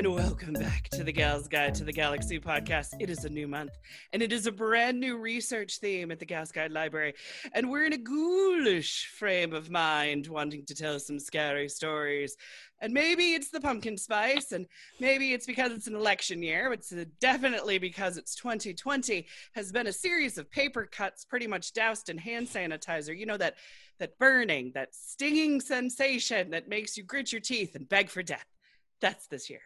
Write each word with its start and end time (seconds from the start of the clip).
and 0.00 0.14
welcome 0.14 0.54
back 0.54 0.88
to 0.88 1.04
the 1.04 1.12
Gals 1.12 1.46
Guide 1.46 1.74
to 1.74 1.84
the 1.84 1.92
Galaxy 1.92 2.40
podcast. 2.40 2.94
It 2.98 3.10
is 3.10 3.26
a 3.26 3.28
new 3.28 3.46
month, 3.46 3.72
and 4.14 4.22
it 4.22 4.32
is 4.32 4.46
a 4.46 4.52
brand 4.52 4.98
new 4.98 5.18
research 5.18 5.76
theme 5.76 6.10
at 6.10 6.18
the 6.18 6.24
Gals 6.24 6.50
Guide 6.50 6.72
Library. 6.72 7.12
And 7.52 7.70
we're 7.70 7.84
in 7.84 7.92
a 7.92 7.98
ghoulish 7.98 9.08
frame 9.08 9.52
of 9.52 9.68
mind, 9.68 10.26
wanting 10.26 10.64
to 10.64 10.74
tell 10.74 10.98
some 11.00 11.18
scary 11.18 11.68
stories. 11.68 12.34
And 12.80 12.94
maybe 12.94 13.34
it's 13.34 13.50
the 13.50 13.60
pumpkin 13.60 13.98
spice, 13.98 14.52
and 14.52 14.64
maybe 15.00 15.34
it's 15.34 15.44
because 15.44 15.70
it's 15.70 15.86
an 15.86 15.96
election 15.96 16.42
year. 16.42 16.72
It's 16.72 16.94
definitely 17.20 17.76
because 17.76 18.16
it's 18.16 18.34
2020. 18.36 19.26
Has 19.52 19.70
been 19.70 19.86
a 19.86 19.92
series 19.92 20.38
of 20.38 20.50
paper 20.50 20.88
cuts, 20.90 21.26
pretty 21.26 21.46
much 21.46 21.74
doused 21.74 22.08
in 22.08 22.16
hand 22.16 22.48
sanitizer. 22.48 23.14
You 23.14 23.26
know 23.26 23.36
that 23.36 23.56
that 23.98 24.18
burning, 24.18 24.72
that 24.74 24.94
stinging 24.94 25.60
sensation 25.60 26.52
that 26.52 26.70
makes 26.70 26.96
you 26.96 27.02
grit 27.02 27.32
your 27.32 27.42
teeth 27.42 27.74
and 27.74 27.86
beg 27.86 28.08
for 28.08 28.22
death. 28.22 28.46
That's 29.00 29.26
this 29.26 29.48
year. 29.48 29.60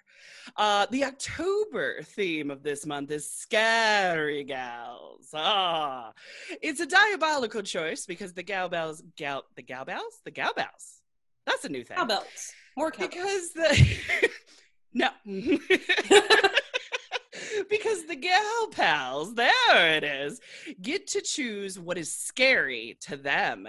Uh, 0.56 0.86
the 0.90 1.04
October 1.04 2.02
theme 2.02 2.50
of 2.50 2.62
this 2.62 2.86
month 2.86 3.10
is 3.10 3.28
Scary 3.28 4.44
Gals. 4.44 5.30
Ah, 5.34 6.12
it's 6.62 6.80
a 6.80 6.86
diabolical 6.86 7.62
choice 7.62 8.06
because 8.06 8.32
the 8.32 8.42
gal 8.42 8.68
bells, 8.68 9.02
gal, 9.16 9.44
the 9.56 9.62
gal 9.62 9.84
bells, 9.84 10.20
the 10.24 10.30
gal 10.30 10.52
bells. 10.54 11.00
That's 11.46 11.64
a 11.64 11.68
new 11.68 11.84
thing. 11.84 11.96
Cowbells. 11.96 12.52
More 12.76 12.90
cowbells. 12.90 13.10
Because 13.10 13.52
the 13.52 14.30
no. 14.94 15.10
because 17.68 18.06
the 18.06 18.16
gal 18.16 18.68
pals, 18.70 19.34
there 19.34 19.96
it 19.96 20.04
is, 20.04 20.40
get 20.80 21.06
to 21.08 21.20
choose 21.20 21.78
what 21.78 21.98
is 21.98 22.12
scary 22.12 22.96
to 23.02 23.16
them. 23.16 23.66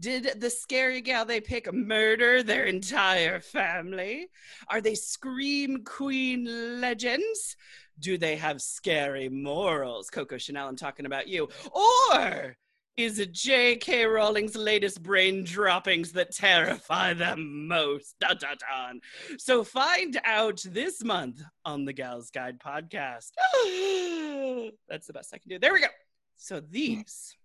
Did 0.00 0.40
the 0.40 0.50
scary 0.50 1.00
gal 1.00 1.24
they 1.24 1.40
pick 1.40 1.72
murder 1.72 2.42
their 2.42 2.64
entire 2.64 3.40
family? 3.40 4.28
Are 4.68 4.80
they 4.80 4.94
scream 4.94 5.84
queen 5.84 6.80
legends? 6.80 7.56
Do 7.98 8.16
they 8.16 8.36
have 8.36 8.62
scary 8.62 9.28
morals? 9.28 10.10
Coco 10.10 10.38
Chanel, 10.38 10.68
I'm 10.68 10.76
talking 10.76 11.06
about 11.06 11.28
you. 11.28 11.48
Or 11.72 12.56
is 12.98 13.24
J.K. 13.30 14.06
Rowling's 14.06 14.56
latest 14.56 15.04
brain 15.04 15.44
droppings 15.44 16.10
that 16.12 16.34
terrify 16.34 17.14
them 17.14 17.68
most? 17.68 18.16
Dun, 18.20 18.36
dun, 18.40 18.56
dun. 18.58 19.00
So 19.38 19.62
find 19.62 20.20
out 20.24 20.60
this 20.64 21.04
month 21.04 21.40
on 21.64 21.84
the 21.84 21.92
Gals 21.92 22.30
Guide 22.30 22.58
podcast. 22.58 23.30
That's 24.88 25.06
the 25.06 25.12
best 25.12 25.32
I 25.32 25.38
can 25.38 25.48
do. 25.48 25.60
There 25.60 25.72
we 25.72 25.80
go. 25.80 25.86
So 26.34 26.60
these 26.60 27.36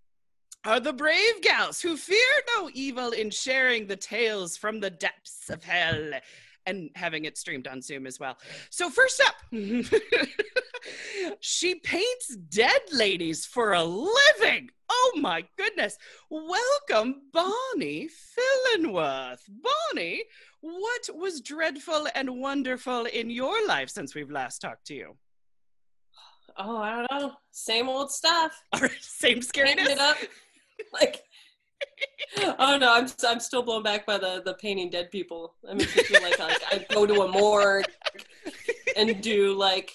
are 0.65 0.79
the 0.79 0.91
brave 0.91 1.41
gals 1.43 1.79
who 1.79 1.97
fear 1.97 2.17
no 2.57 2.71
evil 2.73 3.11
in 3.11 3.29
sharing 3.29 3.85
the 3.85 3.95
tales 3.95 4.57
from 4.57 4.79
the 4.79 4.89
depths 4.89 5.51
of 5.51 5.63
hell 5.63 6.13
and 6.65 6.89
having 6.95 7.25
it 7.25 7.37
streamed 7.37 7.67
on 7.67 7.81
Zoom 7.81 8.07
as 8.07 8.19
well. 8.19 8.37
So 8.69 8.89
first 8.89 9.21
up, 9.25 9.35
she 11.39 11.75
paints 11.75 12.35
dead 12.49 12.81
ladies 12.91 13.45
for 13.45 13.73
a 13.73 13.83
living. 13.83 14.69
Oh 14.89 15.13
my 15.17 15.43
goodness. 15.57 15.97
Welcome, 16.29 17.23
Bonnie 17.31 18.09
Fillenworth. 18.77 19.41
Bonnie, 19.49 20.23
what 20.61 21.09
was 21.15 21.41
dreadful 21.41 22.07
and 22.15 22.39
wonderful 22.39 23.05
in 23.05 23.29
your 23.29 23.65
life 23.67 23.89
since 23.89 24.15
we've 24.15 24.31
last 24.31 24.59
talked 24.59 24.85
to 24.87 24.93
you? 24.93 25.17
Oh, 26.57 26.77
I 26.77 27.05
don't 27.09 27.21
know. 27.21 27.33
Same 27.51 27.89
old 27.89 28.11
stuff. 28.11 28.61
All 28.73 28.81
right, 28.81 28.91
same 29.01 29.41
Painting 29.41 29.85
scariness. 29.85 29.89
it 29.89 29.99
up. 29.99 30.17
Like, 30.91 31.21
oh 32.59 32.77
no, 32.79 32.93
I'm 32.93 33.07
I'm 33.27 33.39
still 33.39 33.63
blown 33.63 33.83
back 33.83 34.05
by 34.05 34.17
the 34.17 34.41
the 34.43 34.53
painting 34.55 34.89
dead 34.89 35.11
people. 35.11 35.55
I 35.69 35.73
mean, 35.73 35.81
I 35.81 35.85
feel 35.85 36.21
like, 36.21 36.39
like 36.39 36.63
I 36.71 36.85
go 36.93 37.05
to 37.05 37.21
a 37.21 37.27
morgue 37.27 37.85
and 38.95 39.21
do 39.21 39.53
like 39.55 39.93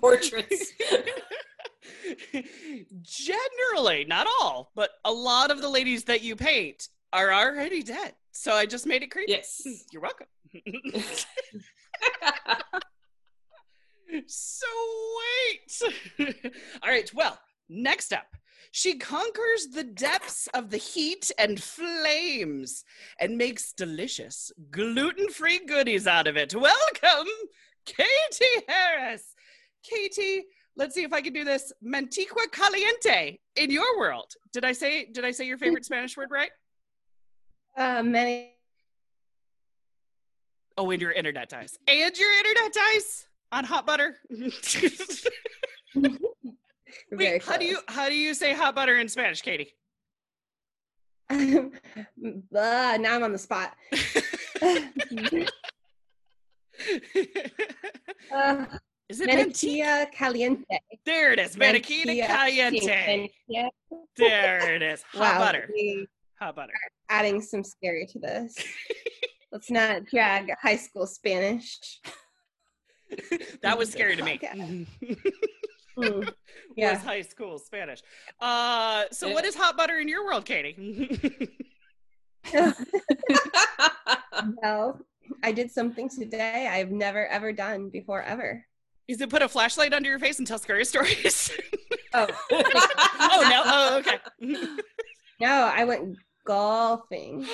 portraits. 0.00 0.72
Generally, 3.02 4.04
not 4.06 4.26
all, 4.40 4.70
but 4.74 4.90
a 5.04 5.12
lot 5.12 5.50
of 5.50 5.60
the 5.60 5.68
ladies 5.68 6.04
that 6.04 6.22
you 6.22 6.36
paint 6.36 6.88
are 7.12 7.32
already 7.32 7.82
dead. 7.82 8.14
So 8.32 8.52
I 8.52 8.66
just 8.66 8.86
made 8.86 9.02
it 9.02 9.10
creepy. 9.10 9.32
Yes. 9.32 9.62
You're 9.92 10.02
welcome. 10.02 10.26
so 14.26 14.66
wait. 15.18 16.34
All 16.82 16.90
right, 16.90 17.12
well, 17.14 17.38
next 17.68 18.12
up. 18.12 18.26
She 18.70 18.98
conquers 18.98 19.68
the 19.68 19.84
depths 19.84 20.48
of 20.54 20.70
the 20.70 20.76
heat 20.76 21.30
and 21.38 21.62
flames 21.62 22.84
and 23.18 23.36
makes 23.36 23.72
delicious 23.72 24.52
gluten 24.70 25.28
free 25.30 25.60
goodies 25.66 26.06
out 26.06 26.26
of 26.26 26.36
it. 26.36 26.54
Welcome, 26.54 27.28
Katie 27.84 28.64
Harris. 28.68 29.34
Katie, 29.82 30.44
let's 30.76 30.94
see 30.94 31.02
if 31.02 31.12
I 31.12 31.20
can 31.20 31.32
do 31.32 31.44
this. 31.44 31.72
Mantigua 31.84 32.50
caliente 32.52 33.38
in 33.56 33.70
your 33.70 33.98
world. 33.98 34.32
Did 34.52 34.64
I 34.64 34.72
say 34.72 35.06
did 35.06 35.24
I 35.24 35.32
say 35.32 35.46
your 35.46 35.58
favorite 35.58 35.84
Spanish 35.84 36.16
word 36.16 36.30
right? 36.30 36.50
Uh, 37.76 38.02
many. 38.02 38.52
Oh, 40.78 40.90
and 40.90 41.02
your 41.02 41.12
internet 41.12 41.48
dies. 41.50 41.76
And 41.86 42.16
your 42.16 42.32
internet 42.38 42.72
dies 42.72 43.26
on 43.50 43.64
hot 43.64 43.86
butter. 43.86 44.16
Wait, 47.12 47.42
how 47.42 47.56
do 47.58 47.64
you 47.66 47.78
how 47.88 48.08
do 48.08 48.14
you 48.14 48.32
say 48.34 48.54
hot 48.54 48.74
butter 48.74 48.98
in 48.98 49.08
Spanish, 49.08 49.42
Katie? 49.42 49.74
uh, 51.30 51.36
now 52.50 53.14
I'm 53.14 53.22
on 53.22 53.32
the 53.32 53.38
spot. 53.38 53.74
Uh, 54.62 54.80
Is 59.08 59.20
it 59.20 59.28
Manteca? 59.28 60.10
Caliente. 60.12 60.64
There 61.04 61.32
it 61.32 61.38
is. 61.38 61.54
Maniquita 61.56 62.06
Maniquia 62.06 62.26
caliente. 62.26 63.28
There 64.16 64.74
it 64.74 64.82
is. 64.82 65.02
Hot 65.12 65.20
Wow, 65.20 65.38
butter. 65.38 65.68
Hot 66.40 66.56
butter. 66.56 66.72
adding 67.10 67.42
some 67.42 67.62
scary 67.62 68.06
to 68.06 68.18
this. 68.18 68.54
Let's 69.52 69.70
not 69.70 70.06
drag 70.06 70.50
high 70.62 70.76
school 70.76 71.06
Spanish. 71.06 72.00
that 73.60 73.76
was 73.76 73.92
scary 73.92 74.16
to 74.16 74.24
me. 74.24 74.40
Was 75.96 76.26
Mm, 76.26 76.32
yeah. 76.76 76.98
high 76.98 77.22
school 77.22 77.58
Spanish. 77.58 78.02
Uh, 78.40 79.04
so 79.12 79.28
what 79.30 79.44
is 79.44 79.54
hot 79.54 79.76
butter 79.76 79.98
in 79.98 80.08
your 80.08 80.24
world, 80.24 80.44
Katie? 80.44 80.76
well, 84.62 85.00
I 85.42 85.52
did 85.52 85.70
something 85.70 86.08
today 86.08 86.68
I've 86.70 86.90
never 86.90 87.26
ever 87.28 87.52
done 87.52 87.88
before 87.90 88.22
ever. 88.22 88.64
is 89.08 89.20
it 89.20 89.30
put 89.30 89.42
a 89.42 89.48
flashlight 89.48 89.92
under 89.92 90.08
your 90.08 90.18
face 90.18 90.38
and 90.38 90.46
tell 90.46 90.58
scary 90.58 90.84
stories? 90.92 91.50
Oh 92.14 92.26
oh 92.50 93.46
no. 93.48 93.62
Oh, 93.64 93.98
okay. 93.98 94.18
no, 95.40 95.48
I 95.74 95.84
went 95.84 96.16
golfing. 96.44 97.46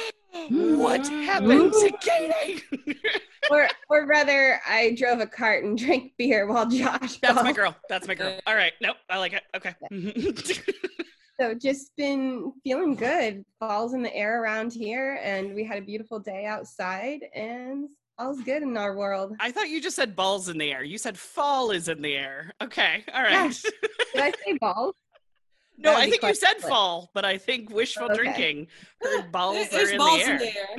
what 0.49 1.03
mm-hmm. 1.03 1.22
happened 1.22 1.72
to 1.72 1.93
Katie? 2.00 2.62
or 3.50 3.69
or 3.88 4.06
rather 4.06 4.60
I 4.66 4.94
drove 4.97 5.21
a 5.21 5.26
cart 5.26 5.65
and 5.65 5.76
drank 5.84 6.12
beer 6.19 6.47
while 6.47 6.69
Josh 6.69 7.19
That's 7.19 7.43
my 7.43 7.53
girl. 7.53 7.75
That's 7.88 8.06
my 8.06 8.15
girl. 8.15 8.38
All 8.47 8.54
right. 8.54 8.72
Nope. 8.81 8.97
I 9.09 9.19
like 9.19 9.32
it. 9.32 9.43
Okay. 9.54 9.75
Mm-hmm. 9.93 10.72
So 11.41 11.54
just 11.54 11.94
been 11.97 12.52
feeling 12.64 12.96
good. 12.96 13.44
Fall's 13.61 13.94
in 13.94 14.02
the 14.02 14.12
air 14.12 14.43
around 14.43 14.73
here 14.73 15.20
and 15.23 15.55
we 15.55 15.62
had 15.62 15.79
a 15.79 15.82
beautiful 15.82 16.19
day 16.19 16.46
outside 16.46 17.20
and 17.32 17.88
all's 18.19 18.40
good 18.40 18.64
in 18.64 18.76
our 18.76 18.96
world. 18.96 19.37
I 19.38 19.52
thought 19.52 19.69
you 19.69 19.81
just 19.81 19.94
said 19.94 20.17
balls 20.17 20.49
in 20.49 20.58
the 20.58 20.73
air. 20.73 20.82
You 20.82 20.99
said 20.99 21.17
fall 21.17 21.70
is 21.70 21.88
in 21.88 22.02
the 22.02 22.17
air. 22.17 22.52
Okay. 22.61 23.05
All 23.14 23.23
right. 23.23 23.56
Did 24.14 24.20
I 24.20 24.32
say 24.44 24.58
balls? 24.61 24.96
No, 25.78 25.94
I 25.94 26.08
think 26.10 26.22
you 26.22 26.34
said 26.34 26.54
different. 26.54 26.75
fall, 26.75 27.10
but 27.14 27.25
I 27.25 27.38
think 27.38 27.70
wishful 27.70 28.04
Okay. 28.06 28.14
drinking 28.16 28.66
heard 29.00 29.30
balls 29.32 29.69
There's 29.70 29.90
are 29.90 29.92
in 29.92 29.98
balls 29.98 30.19
the 30.19 30.25
in 30.25 30.30
air. 30.30 30.38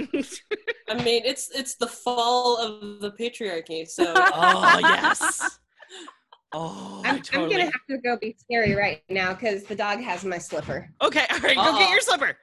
the 0.10 0.18
air. 0.18 0.24
I 0.90 1.04
mean, 1.04 1.24
it's 1.26 1.50
it's 1.52 1.76
the 1.76 1.88
fall 1.88 2.58
of 2.58 3.00
the 3.02 3.12
patriarchy. 3.12 3.88
So 3.88 4.04
oh 4.16 4.80
yes. 4.82 5.60
Oh, 6.52 7.02
I 7.06 7.10
I'm, 7.12 7.22
totally. 7.22 7.44
I'm 7.46 7.50
gonna 7.52 7.64
have 7.66 7.86
to 7.90 7.98
go 8.00 8.18
be 8.18 8.36
scary 8.40 8.74
right 8.74 9.04
now 9.10 9.34
because 9.34 9.64
the 9.66 9.76
dog 9.76 10.00
has 10.02 10.26
my 10.26 10.38
slipper. 10.40 10.90
Okay, 11.02 11.26
all 11.32 11.40
right, 11.40 11.56
go 11.56 11.64
get 11.74 11.82
Uh-oh. 11.84 11.92
your 11.92 12.02
slipper. 12.02 12.38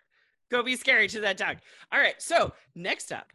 Go 0.51 0.63
be 0.63 0.77
scary 0.77 1.09
to 1.09 1.21
that 1.23 1.37
dog. 1.37 1.57
All 1.93 1.99
right, 1.99 2.15
so 2.23 2.53
next 2.77 3.11
up, 3.11 3.27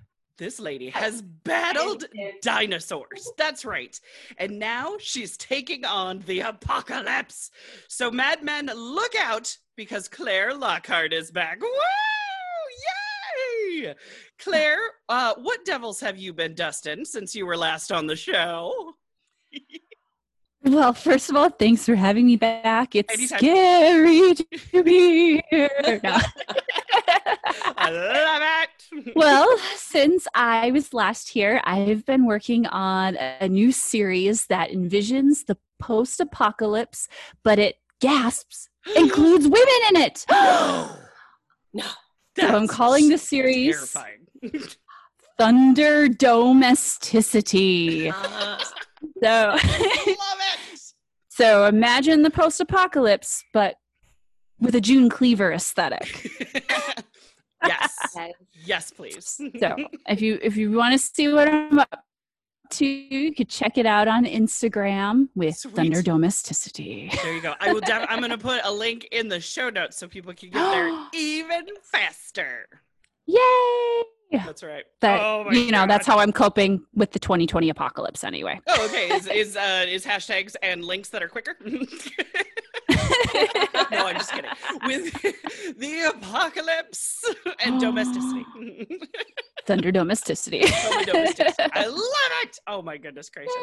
This 0.42 0.60
lady 0.60 0.90
has 0.90 1.22
battled 1.22 2.06
dinosaurs. 2.42 3.30
That's 3.38 3.64
right. 3.64 4.00
And 4.40 4.58
now 4.58 4.96
she's 5.00 5.38
taking 5.38 5.86
on 5.86 6.24
the 6.26 6.40
apocalypse. 6.40 7.52
So, 7.88 8.10
madmen, 8.10 8.72
look 8.76 9.14
out 9.14 9.56
because 9.78 10.08
Claire 10.08 10.56
Lockhart 10.56 11.14
is 11.14 11.30
back. 11.30 11.62
Woo! 11.62 11.70
Yay! 13.84 13.94
Claire, 14.40 14.80
uh, 15.10 15.36
what 15.38 15.64
devils 15.64 16.00
have 16.00 16.18
you 16.18 16.34
been 16.34 16.56
dusting 16.56 17.06
since 17.06 17.36
you 17.36 17.46
were 17.46 17.56
last 17.56 17.92
on 17.92 18.08
the 18.08 18.16
show? 18.16 18.96
Well, 20.64 20.94
first 20.94 21.32
of 21.32 21.36
all, 21.36 21.50
thanks 21.50 21.86
for 21.86 21.96
having 21.96 22.28
me 22.28 22.36
back. 22.36 22.94
It's 22.96 23.12
Anytime. 23.12 23.40
scary 23.40 24.36
to 24.36 24.84
be 24.84 25.42
here. 25.50 26.00
No. 26.04 26.20
I 27.78 27.90
love 27.90 28.42
it. 28.44 29.14
well, 29.16 29.48
since 29.76 30.28
I 30.34 30.72
was 30.72 30.94
last 30.94 31.30
here, 31.30 31.62
I've 31.64 32.06
been 32.06 32.26
working 32.26 32.66
on 32.68 33.16
a 33.18 33.48
new 33.48 33.72
series 33.72 34.48
that 34.48 34.72
envisions 34.72 35.46
the 35.46 35.58
post 35.80 36.20
apocalypse, 36.20 37.08
but 37.44 37.60
it 37.60 37.76
gasps, 38.00 38.68
includes 38.96 39.46
women 39.46 39.68
in 39.90 39.96
it. 40.02 40.26
no. 40.30 40.90
No. 41.74 41.86
So 42.38 42.48
I'm 42.48 42.68
calling 42.68 43.08
the 43.08 43.18
series. 43.18 43.96
Thunder 45.38 46.10
Domesticity. 46.10 48.12
Uh, 48.12 48.58
So, 49.24 49.30
love 49.30 49.60
it. 49.64 50.80
so 51.30 51.66
imagine 51.66 52.22
the 52.22 52.30
post 52.30 52.62
apocalypse, 52.62 53.44
but 53.52 53.74
with 54.62 54.76
a 54.76 54.82
June 54.82 55.10
Cleaver 55.10 55.52
aesthetic. 55.52 56.32
yes. 57.66 58.16
Yes, 58.64 58.92
please. 58.92 59.42
So 59.60 59.76
if 60.08 60.22
you 60.22 60.40
if 60.42 60.56
you 60.56 60.72
want 60.72 60.94
to 60.94 61.00
see 61.00 61.28
what 61.28 61.48
I'm 61.50 61.80
up 61.80 62.04
to, 62.72 62.86
you 62.86 63.34
could 63.34 63.50
check 63.50 63.78
it 63.78 63.86
out 63.86 64.08
on 64.08 64.26
Instagram 64.26 65.28
with 65.36 65.58
Sweet. 65.58 65.76
Thunder 65.76 66.02
Domesticity. 66.02 67.12
There 67.24 67.34
you 67.34 67.42
go. 67.42 67.56
I 67.60 67.74
will. 67.74 67.82
Def- 67.82 68.06
I'm 68.08 68.20
going 68.20 68.32
to 68.32 68.38
put 68.38 68.62
a 68.64 68.72
link 68.72 69.08
in 69.12 69.28
the 69.28 69.40
show 69.40 69.70
notes 69.70 69.98
so 69.98 70.08
people 70.08 70.34
can 70.34 70.50
get 70.52 70.72
there 70.72 71.08
even 71.14 71.66
faster. 71.84 72.68
Yay! 73.26 74.04
That's 74.32 74.64
right. 74.64 74.86
That 75.02 75.20
oh 75.22 75.44
my 75.46 75.52
you 75.52 75.72
know, 75.72 75.86
that's 75.86 76.08
how 76.08 76.20
I'm 76.20 76.32
coping 76.32 76.86
with 76.96 77.12
the 77.12 77.20
2020 77.20 77.70
apocalypse 77.70 78.24
anyway. 78.24 78.60
Oh, 78.68 78.86
okay. 78.86 79.10
Is 79.14 79.28
is 79.28 79.58
uh, 79.58 79.86
is 79.88 80.06
hashtags 80.06 80.56
and 80.62 80.86
links 80.86 81.10
that 81.10 81.22
are 81.22 81.28
quicker? 81.28 81.58
no, 83.92 84.08
I'm 84.08 84.16
just 84.16 84.32
kidding. 84.32 84.52
With 84.86 85.14
the 85.78 86.14
apocalypse 86.16 87.24
and 87.64 87.80
domesticity. 87.80 88.46
Thunder 89.66 89.92
Domesticity. 89.92 90.62
Domesticity. 91.06 91.72
I 91.74 91.86
love 91.86 92.32
it. 92.44 92.58
Oh 92.68 92.82
my 92.82 92.98
goodness 92.98 93.30
gracious. 93.30 93.54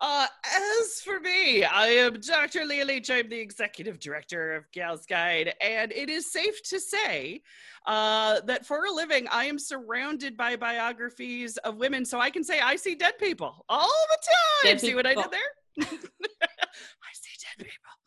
Uh, 0.00 0.26
as 0.54 1.00
for 1.00 1.20
me, 1.20 1.64
I 1.64 1.86
am 1.86 2.20
Dr. 2.20 2.64
Leah 2.64 2.84
Leach. 2.84 3.10
I'm 3.10 3.28
the 3.28 3.40
executive 3.40 3.98
director 3.98 4.54
of 4.54 4.70
Gals 4.72 5.06
Guide, 5.06 5.54
and 5.60 5.90
it 5.92 6.10
is 6.10 6.30
safe 6.30 6.62
to 6.64 6.78
say 6.78 7.40
uh, 7.86 8.40
that 8.42 8.66
for 8.66 8.84
a 8.84 8.92
living, 8.92 9.26
I 9.30 9.46
am 9.46 9.58
surrounded 9.58 10.36
by 10.36 10.56
biographies 10.56 11.56
of 11.58 11.76
women, 11.76 12.04
so 12.04 12.20
I 12.20 12.30
can 12.30 12.44
say 12.44 12.60
I 12.60 12.76
see 12.76 12.94
dead 12.94 13.14
people 13.18 13.64
all 13.68 13.88
the 14.10 14.18
time. 14.26 14.72
Dead 14.72 14.80
see 14.80 14.94
what 14.94 15.06
I 15.06 15.14
did 15.14 15.30
there? 15.30 15.40
I 15.80 17.12
see 17.14 17.36
dead 17.40 17.58
people. 17.58 18.01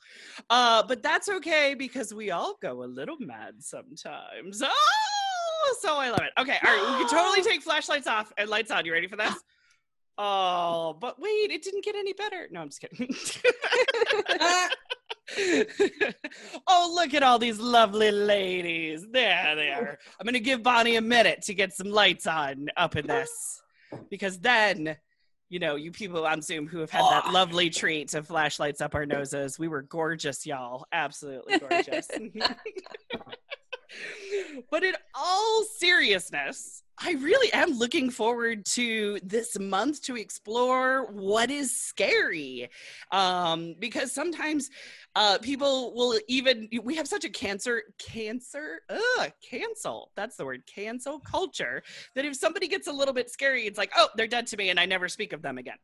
Uh, 0.49 0.83
but 0.87 1.01
that's 1.01 1.29
okay 1.29 1.75
because 1.77 2.13
we 2.13 2.31
all 2.31 2.57
go 2.61 2.83
a 2.83 2.85
little 2.85 3.17
mad 3.19 3.55
sometimes. 3.59 4.61
Oh, 4.63 5.77
so 5.81 5.95
I 5.97 6.09
love 6.09 6.21
it. 6.21 6.39
Okay, 6.39 6.57
all 6.63 6.75
right, 6.75 6.97
we 6.97 7.05
can 7.05 7.09
totally 7.09 7.41
take 7.49 7.61
flashlights 7.61 8.07
off 8.07 8.31
and 8.37 8.49
lights 8.49 8.71
on. 8.71 8.85
You 8.85 8.93
ready 8.93 9.07
for 9.07 9.17
this? 9.17 9.35
Oh, 10.17 10.95
but 10.99 11.19
wait, 11.19 11.51
it 11.51 11.61
didn't 11.61 11.83
get 11.83 11.95
any 11.95 12.13
better. 12.13 12.47
No, 12.51 12.61
I'm 12.61 12.69
just 12.69 12.79
kidding. 12.79 13.13
oh, 16.67 16.91
look 16.95 17.13
at 17.13 17.23
all 17.23 17.37
these 17.37 17.59
lovely 17.59 18.11
ladies. 18.11 19.05
There 19.11 19.55
they 19.55 19.69
are. 19.69 19.97
I'm 20.19 20.23
going 20.23 20.33
to 20.33 20.39
give 20.39 20.63
Bonnie 20.63 20.95
a 20.95 21.01
minute 21.01 21.41
to 21.43 21.53
get 21.53 21.73
some 21.73 21.89
lights 21.89 22.27
on 22.27 22.67
up 22.77 22.95
in 22.95 23.07
this 23.07 23.61
because 24.09 24.39
then, 24.39 24.95
you 25.49 25.59
know, 25.59 25.75
you 25.75 25.91
people 25.91 26.25
on 26.25 26.41
Zoom 26.41 26.67
who 26.67 26.79
have 26.79 26.89
had 26.89 27.03
that 27.03 27.31
lovely 27.31 27.69
treat 27.69 28.13
of 28.13 28.27
flashlights 28.27 28.81
up 28.81 28.95
our 28.95 29.05
noses, 29.05 29.59
we 29.59 29.67
were 29.67 29.83
gorgeous, 29.83 30.45
y'all. 30.45 30.85
Absolutely 30.91 31.59
gorgeous. 31.59 32.07
but 34.71 34.83
in 34.83 34.93
all 35.13 35.63
seriousness, 35.77 36.83
I 37.07 37.11
really 37.11 37.53
am 37.53 37.77
looking 37.77 38.09
forward 38.09 38.65
to 38.65 39.19
this 39.21 39.59
month 39.59 40.01
to 40.03 40.15
explore 40.15 41.05
what 41.11 41.51
is 41.51 41.79
scary. 41.79 42.67
Um, 43.11 43.75
because 43.77 44.11
sometimes 44.11 44.71
uh, 45.15 45.37
people 45.37 45.93
will 45.93 46.19
even, 46.27 46.67
we 46.81 46.95
have 46.95 47.07
such 47.07 47.23
a 47.23 47.29
cancer, 47.29 47.83
cancer, 47.99 48.81
ugh, 48.89 49.31
cancel. 49.47 50.13
That's 50.15 50.35
the 50.35 50.45
word, 50.45 50.63
cancel 50.65 51.19
culture. 51.19 51.83
That 52.15 52.25
if 52.25 52.35
somebody 52.35 52.67
gets 52.67 52.87
a 52.87 52.91
little 52.91 53.13
bit 53.13 53.29
scary, 53.29 53.67
it's 53.67 53.77
like, 53.77 53.91
oh, 53.95 54.07
they're 54.15 54.25
dead 54.25 54.47
to 54.47 54.57
me 54.57 54.71
and 54.71 54.79
I 54.79 54.87
never 54.87 55.07
speak 55.07 55.31
of 55.31 55.43
them 55.43 55.59
again. 55.59 55.77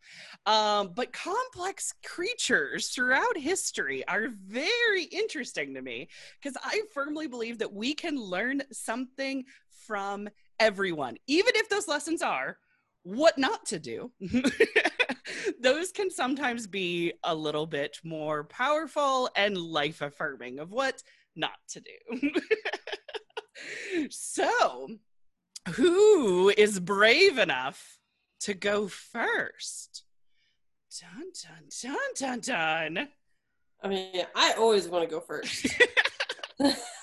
Um, 0.48 0.90
but 0.96 1.14
complex 1.14 1.94
creatures 2.04 2.88
throughout 2.88 3.38
history 3.38 4.04
are 4.08 4.30
very 4.48 5.04
interesting 5.04 5.76
to 5.76 5.84
me 5.84 6.08
because 6.42 6.58
I 6.64 6.82
firmly 6.92 7.28
believe 7.28 7.60
that 7.60 7.72
we 7.72 7.94
can 7.94 8.20
learn 8.20 8.64
something 8.72 9.46
from 9.86 10.30
everyone, 10.62 11.18
even 11.26 11.54
if 11.56 11.68
those 11.68 11.88
lessons 11.88 12.22
are 12.22 12.58
what 13.04 13.38
not 13.38 13.66
to 13.66 13.80
do. 13.80 14.12
those 15.60 15.92
can 15.92 16.12
sometimes 16.12 16.68
be 16.68 17.14
a 17.24 17.34
little 17.34 17.66
bit 17.66 17.98
more 18.04 18.44
powerful 18.44 19.28
and 19.36 19.58
life 19.58 20.02
affirming 20.02 20.60
of 20.60 20.72
what 20.72 21.02
not 21.36 21.58
to 21.70 21.82
do. 21.82 22.32
so, 24.12 24.88
who 25.74 26.50
is 26.56 26.80
brave 26.80 27.40
enough 27.40 27.98
to 28.42 28.54
go 28.54 28.88
first? 28.88 30.04
Dun 31.00 31.32
dun 31.42 31.96
dun 32.18 32.40
dun 32.40 32.40
dun. 32.40 33.08
I 33.84 33.88
mean, 33.88 34.26
I 34.36 34.54
always 34.60 34.88
want 34.88 35.10
to 35.10 35.16
go 35.16 35.22
first. 35.22 35.68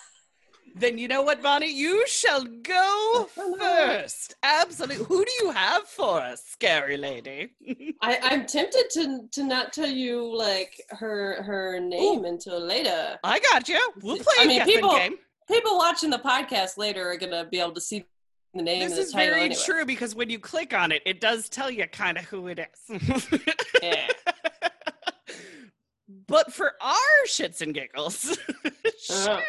Then 0.78 0.96
you 0.98 1.08
know 1.08 1.22
what, 1.22 1.42
Bonnie? 1.42 1.72
You 1.72 2.04
shall 2.06 2.44
go 2.44 3.28
first. 3.58 4.36
Absolutely. 4.42 5.04
Who 5.04 5.24
do 5.24 5.32
you 5.42 5.50
have 5.50 5.84
for 5.84 6.20
us, 6.20 6.44
scary 6.46 6.96
lady? 6.96 7.50
I, 8.02 8.18
I'm 8.22 8.46
tempted 8.46 8.90
to 8.90 9.28
to 9.32 9.42
not 9.44 9.72
tell 9.72 9.88
you 9.88 10.24
like 10.36 10.80
her 10.90 11.42
her 11.42 11.80
name 11.80 12.24
until 12.24 12.60
later. 12.60 13.18
I 13.24 13.40
got 13.40 13.68
you. 13.68 13.80
We'll 14.02 14.16
play 14.18 14.34
I 14.40 14.44
a 14.44 14.46
mean, 14.46 14.64
people- 14.64 14.90
game. 14.90 15.16
People 15.50 15.78
watching 15.78 16.10
the 16.10 16.18
podcast 16.18 16.76
later 16.76 17.08
are 17.10 17.16
gonna 17.16 17.46
be 17.50 17.58
able 17.58 17.72
to 17.72 17.80
see 17.80 18.04
the 18.54 18.62
name 18.62 18.86
This 18.88 18.98
is 18.98 19.12
very 19.14 19.42
anyway. 19.44 19.60
true 19.64 19.86
because 19.86 20.14
when 20.14 20.28
you 20.28 20.38
click 20.38 20.74
on 20.74 20.92
it, 20.92 21.00
it 21.06 21.20
does 21.22 21.48
tell 21.48 21.70
you 21.70 21.86
kind 21.86 22.18
of 22.18 22.24
who 22.26 22.48
it 22.48 22.58
is. 22.58 23.40
Yeah. 23.82 24.08
but 26.26 26.52
for 26.52 26.72
our 26.82 26.94
shits 27.26 27.60
and 27.62 27.72
giggles, 27.74 28.38
Uh-huh. 29.10 29.40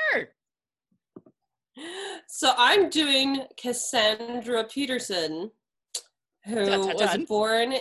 So 2.28 2.52
I'm 2.58 2.90
doing 2.90 3.44
Cassandra 3.62 4.64
Peterson, 4.66 5.52
who 6.46 6.56
Dun, 6.66 6.96
dun, 6.96 6.96
was 6.96 7.26
born, 7.28 7.74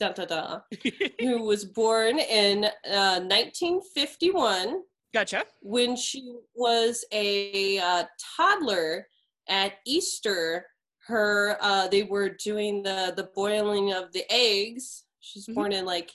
dun, 0.00 0.12
dun, 0.14 0.26
dun, 0.28 0.60
who 1.20 1.42
was 1.44 1.64
born 1.64 2.18
in 2.18 2.64
uh, 2.64 3.20
1951 3.20 4.82
gotcha. 5.14 5.44
when 5.62 5.96
she 5.96 6.34
was 6.54 7.04
a 7.12 7.78
uh, 7.78 8.04
toddler 8.36 9.06
at 9.48 9.74
Easter. 9.86 10.66
Her 11.06 11.56
uh, 11.62 11.88
they 11.88 12.02
were 12.02 12.28
doing 12.28 12.82
the 12.82 13.14
the 13.16 13.30
boiling 13.34 13.92
of 13.94 14.12
the 14.12 14.24
eggs. 14.30 15.04
She's 15.20 15.46
Mhm. 15.46 15.54
born 15.54 15.72
in 15.72 15.84
like 15.86 16.10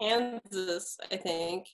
Kansas, 0.00 0.96
I 1.10 1.16
think. 1.16 1.66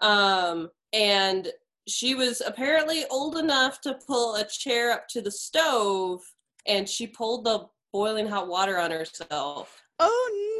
Um, 0.00 0.70
and 0.94 1.52
she 1.88 2.14
was 2.14 2.40
apparently 2.44 3.04
old 3.10 3.36
enough 3.36 3.80
to 3.82 3.98
pull 4.06 4.36
a 4.36 4.44
chair 4.44 4.90
up 4.92 5.08
to 5.10 5.20
the 5.20 5.30
stove, 5.30 6.20
and 6.66 6.88
she 6.88 7.06
pulled 7.06 7.44
the 7.44 7.66
boiling 7.92 8.26
hot 8.26 8.48
water 8.48 8.78
on 8.78 8.90
herself. 8.90 9.82
Oh 9.98 10.56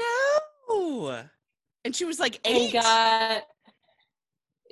no! 0.68 1.24
And 1.84 1.94
she 1.96 2.04
was 2.04 2.18
like 2.20 2.40
And 2.44 2.56
eight. 2.56 2.72
got 2.72 3.42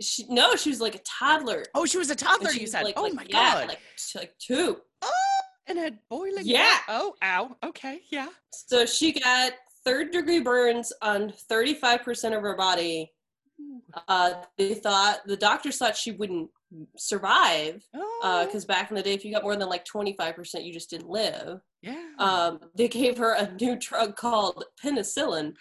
she 0.00 0.24
no, 0.28 0.54
she 0.56 0.70
was 0.70 0.80
like 0.80 0.94
a 0.94 1.00
toddler. 1.00 1.64
oh, 1.74 1.84
she 1.86 1.98
was 1.98 2.10
a 2.10 2.14
toddler. 2.14 2.50
she 2.50 2.60
You 2.60 2.66
said. 2.66 2.84
like- 2.84 2.94
oh 2.96 3.02
like- 3.02 3.14
my 3.14 3.26
yeah, 3.28 3.54
god! 3.54 3.68
like 3.68 3.80
like 4.14 4.32
two. 4.38 4.78
oh, 5.02 5.10
and 5.66 5.78
had 5.78 5.98
boiling. 6.08 6.46
Yeah. 6.46 6.78
wa- 6.88 6.94
Oh, 6.94 7.14
ow. 7.22 7.56
Okay. 7.64 8.00
Yeah. 8.10 8.28
So 8.52 8.86
she 8.86 9.12
got 9.12 9.52
third 9.84 10.12
degree 10.12 10.40
burns 10.40 10.92
on 11.02 11.32
35% 11.50 12.36
of 12.36 12.42
her 12.42 12.56
body. 12.56 13.10
Uh, 14.06 14.34
they 14.56 14.74
thought, 14.74 15.20
the 15.26 15.36
doctors 15.36 15.78
thought 15.78 15.96
she 15.96 16.12
wouldn't 16.12 16.50
survive 16.96 17.82
Oh, 17.94 18.44
because 18.46 18.64
back 18.64 18.90
in 18.90 18.96
the 18.96 19.02
day 19.02 19.14
if 19.14 19.24
you 19.24 19.32
got 19.32 19.42
more 19.42 19.56
than 19.56 19.68
like 19.68 19.86
25% 19.86 20.64
you 20.64 20.72
just 20.72 20.90
didn't 20.90 21.08
live 21.08 21.60
yeah. 21.82 22.10
um, 22.18 22.60
they 22.74 22.88
gave 22.88 23.16
her 23.18 23.34
a 23.34 23.52
new 23.54 23.76
drug 23.76 24.16
called 24.16 24.64
penicillin 24.82 25.54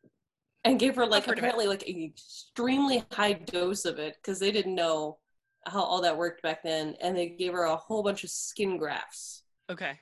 and 0.64 0.78
gave 0.78 0.96
her 0.96 1.06
like 1.06 1.24
heard 1.24 1.32
of 1.32 1.38
it. 1.38 1.38
apparently 1.38 1.66
like 1.66 1.86
an 1.86 2.02
extremely 2.02 3.04
high 3.12 3.34
dose 3.34 3.84
of 3.84 3.98
it 3.98 4.16
because 4.22 4.38
they 4.38 4.50
didn't 4.50 4.74
know 4.74 5.18
how 5.66 5.82
all 5.82 6.00
that 6.00 6.16
worked 6.16 6.42
back 6.42 6.62
then 6.62 6.94
and 7.00 7.16
they 7.16 7.28
gave 7.28 7.52
her 7.52 7.64
a 7.64 7.76
whole 7.76 8.02
bunch 8.02 8.24
of 8.24 8.30
skin 8.30 8.78
grafts 8.78 9.42
okay. 9.70 9.98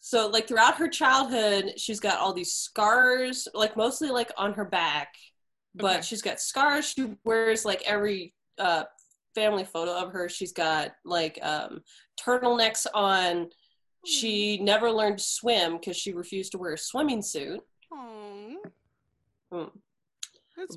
so 0.00 0.26
like 0.28 0.48
throughout 0.48 0.76
her 0.76 0.88
childhood 0.88 1.72
she's 1.76 2.00
got 2.00 2.18
all 2.18 2.32
these 2.32 2.52
scars 2.52 3.46
like 3.54 3.76
mostly 3.76 4.10
like 4.10 4.32
on 4.36 4.54
her 4.54 4.64
back 4.64 5.14
but 5.74 5.92
Okay. 5.96 6.02
she's 6.02 6.22
got 6.22 6.40
scars 6.40 6.86
she 6.86 7.16
wears 7.24 7.64
like 7.64 7.82
every 7.86 8.34
uh 8.58 8.84
family 9.34 9.64
photo 9.64 9.92
of 9.96 10.12
her 10.12 10.28
she's 10.28 10.52
got 10.52 10.92
like 11.04 11.38
um 11.42 11.80
turtlenecks 12.24 12.86
on 12.94 13.48
she 14.06 14.58
never 14.62 14.90
learned 14.90 15.18
to 15.18 15.24
swim 15.24 15.72
because 15.78 15.96
she 15.96 16.12
refused 16.12 16.52
to 16.52 16.58
wear 16.58 16.74
a 16.74 16.78
swimming 16.78 17.22
suit 17.22 17.60
Aw. 17.92 18.54
Hmm. 19.52 19.64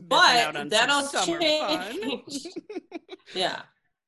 But 0.08 0.70
that'll 0.72 1.08
change. 1.26 2.48
yeah 3.36 3.62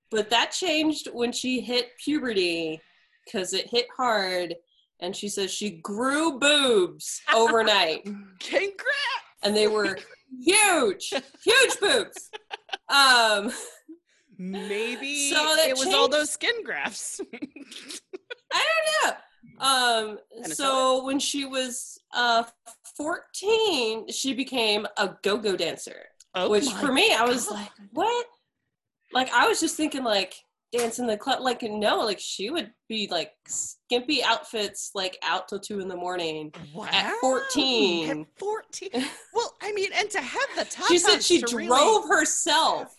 but 0.10 0.30
that 0.32 0.50
changed 0.52 1.08
when 1.14 1.32
she 1.32 1.62
hit 1.62 1.92
puberty 2.04 2.82
because 3.24 3.54
it 3.54 3.70
hit 3.70 3.86
hard 3.96 4.56
and 5.00 5.16
she 5.16 5.30
says 5.30 5.52
she 5.52 5.70
grew 5.82 6.40
boobs 6.40 7.22
overnight 7.34 8.04
Congrats! 8.40 8.76
and 9.44 9.56
they 9.56 9.68
were 9.68 9.98
huge 10.42 11.14
huge 11.44 11.80
boobs 11.80 12.30
um 12.90 13.52
Maybe 14.42 15.30
So 15.34 15.56
it 15.60 15.78
was 15.78 15.94
all 15.94 16.08
those 16.08 16.30
skin 16.30 16.64
grafts. 16.64 17.20
I 18.54 18.64
don't 18.64 18.88
know. 19.04 19.14
Um, 19.60 20.20
so 20.46 21.04
when 21.04 21.20
she 21.20 21.44
was 21.46 22.00
uh 22.14 22.44
14, 22.96 24.10
she 24.10 24.34
became 24.34 24.88
a 24.98 25.16
go-go 25.24 25.56
dancer. 25.58 26.06
oh, 26.36 26.50
which 26.50 26.70
for 26.72 26.94
me, 26.94 27.14
I 27.14 27.26
was 27.26 27.50
like, 27.52 27.70
what? 27.92 28.26
Like 29.12 29.30
I 29.34 29.48
was 29.48 29.60
just 29.60 29.76
thinking 29.76 30.04
like 30.06 30.36
dance 30.72 31.00
in 31.00 31.08
the 31.08 31.18
club. 31.18 31.42
Like 31.42 31.62
no, 31.64 32.00
like 32.00 32.20
she 32.20 32.50
would 32.50 32.72
be 32.88 33.08
like 33.10 33.32
skimpy 33.48 34.24
outfits, 34.24 34.92
like 34.96 35.18
out 35.24 35.48
till 35.48 35.60
two 35.60 35.80
in 35.80 35.88
the 35.88 35.96
morning. 35.96 36.54
wow. 36.74 36.88
at 36.92 37.14
14. 37.22 38.10
At 38.22 38.28
14. 38.38 38.90
Well, 39.34 39.56
I 39.62 39.72
mean, 39.74 39.90
and 39.96 40.10
to 40.12 40.22
have 40.22 40.50
the 40.56 40.66
top 40.66 40.88
she 40.88 40.98
said 40.98 41.24
she 41.24 41.42
drove 41.42 42.06
really- 42.06 42.20
herself. 42.20 42.96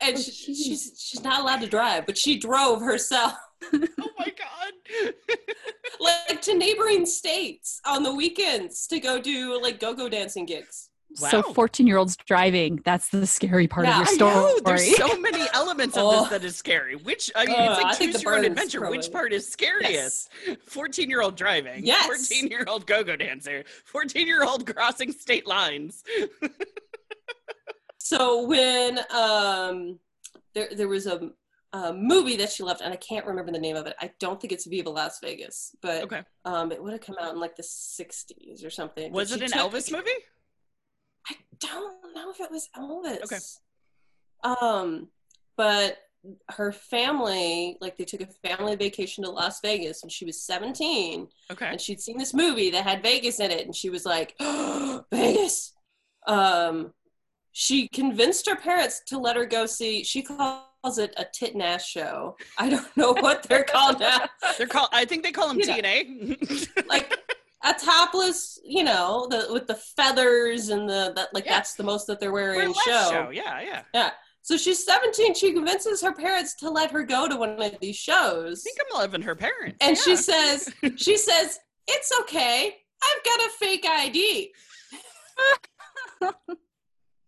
And 0.00 0.16
Oh, 0.16 0.20
she, 0.20 0.54
she's 0.54 0.92
she's 0.98 1.22
not 1.22 1.40
allowed 1.40 1.60
to 1.60 1.68
drive, 1.68 2.04
but 2.06 2.18
she 2.18 2.36
drove 2.38 2.80
herself 2.82 3.34
Oh 3.72 3.78
my 4.18 4.26
god. 4.26 5.14
like 6.00 6.42
to 6.42 6.54
neighboring 6.58 7.06
states 7.06 7.80
on 7.86 8.02
the 8.02 8.12
weekends 8.14 8.86
to 8.88 8.98
go 9.00 9.20
do 9.20 9.60
like 9.62 9.80
go-go 9.80 10.08
dancing 10.08 10.46
gigs. 10.46 10.90
So 11.14 11.42
14 11.42 11.86
year 11.86 11.96
olds 11.96 12.16
driving. 12.16 12.80
That's 12.84 13.08
the 13.08 13.26
scary 13.26 13.66
part 13.68 13.86
Yeah, 13.86 14.00
of 14.02 14.06
your 14.08 14.14
story. 14.14 14.34
know 14.34 14.58
there's 14.64 14.96
so 14.96 15.18
many 15.20 15.44
elements 15.54 15.96
of 15.96 16.02
Oh. 16.04 16.20
this 16.22 16.30
that 16.30 16.44
is 16.44 16.56
scary. 16.56 16.96
Which 16.96 17.30
I 17.36 17.46
mean, 17.46 17.54
it's 17.58 17.78
I 17.78 17.82
like 17.82 17.96
think 17.96 18.12
choose 18.12 18.22
your 18.22 18.36
own 18.36 18.44
adventure. 18.44 18.88
Which 18.90 19.10
part 19.12 19.32
is 19.32 19.48
scariest? 19.48 20.30
Fourteen 20.66 21.08
year 21.10 21.22
old 21.22 21.36
driving. 21.36 21.86
Yes. 21.86 22.06
Fourteen 22.06 22.48
year 22.48 22.64
old 22.68 22.86
go 22.86 23.02
go 23.04 23.16
dancer. 23.16 23.64
Fourteen 23.84 24.26
year 24.26 24.44
old 24.44 24.66
crossing 24.74 25.12
state 25.12 25.46
lines. 25.46 26.02
So 27.98 28.46
when 28.46 28.98
um 29.10 29.98
there 30.54 30.68
there 30.76 30.88
was 30.88 31.06
a, 31.06 31.30
a 31.72 31.92
movie 31.92 32.36
that 32.36 32.50
she 32.52 32.62
loved, 32.62 32.80
and 32.82 32.92
I 32.92 32.96
can't 32.96 33.26
remember 33.26 33.50
the 33.50 33.58
name 33.58 33.76
of 33.76 33.86
it. 33.86 33.94
I 34.00 34.10
don't 34.20 34.40
think 34.40 34.52
it's 34.52 34.66
Viva 34.66 34.90
Las 34.90 35.18
Vegas, 35.20 35.74
but 35.80 36.02
Okay. 36.04 36.22
um 36.44 36.70
it 36.70 36.82
would 36.82 36.92
have 36.92 37.00
come 37.00 37.16
out 37.20 37.32
in 37.32 37.40
like 37.40 37.56
the 37.56 37.62
'60s 37.62 38.64
or 38.64 38.70
something. 38.70 39.12
Was 39.12 39.32
it 39.32 39.40
an 39.42 39.48
took- 39.48 39.72
Elvis 39.72 39.90
movie? 39.90 40.10
I 41.64 41.74
don't 41.74 42.14
know 42.14 42.30
if 42.30 42.40
it 42.40 42.50
was 42.50 42.68
Elvis. 42.76 43.24
Okay. 43.24 43.38
Um, 44.62 45.08
but 45.56 45.98
her 46.50 46.72
family, 46.72 47.76
like 47.80 47.96
they 47.98 48.04
took 48.04 48.20
a 48.22 48.26
family 48.48 48.76
vacation 48.76 49.24
to 49.24 49.30
Las 49.30 49.60
Vegas 49.60 50.02
when 50.02 50.08
she 50.10 50.24
was 50.24 50.40
17 50.42 51.28
Okay. 51.52 51.66
and 51.66 51.80
she'd 51.80 52.00
seen 52.00 52.16
this 52.16 52.32
movie 52.32 52.70
that 52.70 52.84
had 52.84 53.02
Vegas 53.02 53.40
in 53.40 53.50
it 53.50 53.66
and 53.66 53.74
she 53.76 53.90
was 53.90 54.04
like, 54.06 54.34
Vegas. 55.12 55.72
Um, 56.26 56.92
she 57.52 57.88
convinced 57.88 58.48
her 58.48 58.56
parents 58.56 59.02
to 59.06 59.18
let 59.18 59.36
her 59.36 59.44
go 59.46 59.66
see, 59.66 60.02
she 60.02 60.22
calls 60.22 60.98
it 60.98 61.12
a 61.16 61.24
tit 61.32 61.52
and 61.54 61.62
ass 61.62 61.86
show. 61.86 62.36
I 62.58 62.68
don't 62.70 62.96
know 62.96 63.12
what 63.12 63.42
they're 63.44 63.64
called 63.64 64.00
now. 64.00 64.22
They're 64.58 64.66
called. 64.66 64.88
I 64.92 65.04
think 65.04 65.22
they 65.22 65.32
call 65.32 65.48
them 65.48 65.58
You. 65.58 65.66
TNA. 65.66 66.86
Like 66.88 67.16
a 67.64 67.72
topless, 67.72 68.58
you 68.64 68.84
know, 68.84 69.26
the 69.30 69.48
with 69.50 69.66
the 69.66 69.74
feathers 69.74 70.68
and 70.68 70.88
the 70.88 71.12
that 71.16 71.32
like 71.32 71.46
Yeah. 71.46 71.54
that's 71.54 71.74
the 71.74 71.82
most 71.82 72.06
that 72.06 72.20
they're 72.20 72.32
wearing 72.32 72.72
show. 72.72 73.08
show. 73.10 73.30
Yeah, 73.30 73.60
yeah. 73.60 73.82
Yeah. 73.92 74.10
So 74.42 74.58
she's 74.58 74.84
17. 74.84 75.34
She 75.34 75.54
convinces 75.54 76.02
her 76.02 76.12
parents 76.12 76.54
to 76.56 76.68
let 76.68 76.90
her 76.90 77.02
go 77.02 77.26
to 77.26 77.36
one 77.36 77.60
of 77.60 77.80
these 77.80 77.96
shows. 77.96 78.60
I 78.60 78.64
think 78.64 78.78
I'm 78.80 79.00
loving 79.00 79.22
her 79.22 79.34
parents. 79.34 79.78
And 79.80 79.96
yeah. 79.96 80.02
she 80.02 80.16
says, 80.16 80.72
she 80.96 81.16
says, 81.16 81.58
it's 81.88 82.12
okay. 82.20 82.76
I've 83.02 83.24
got 83.24 83.40
a 83.40 83.48
fake 83.58 83.86
ID. 83.88 84.52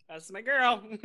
That's 0.08 0.30
my 0.30 0.42
girl. 0.42 0.82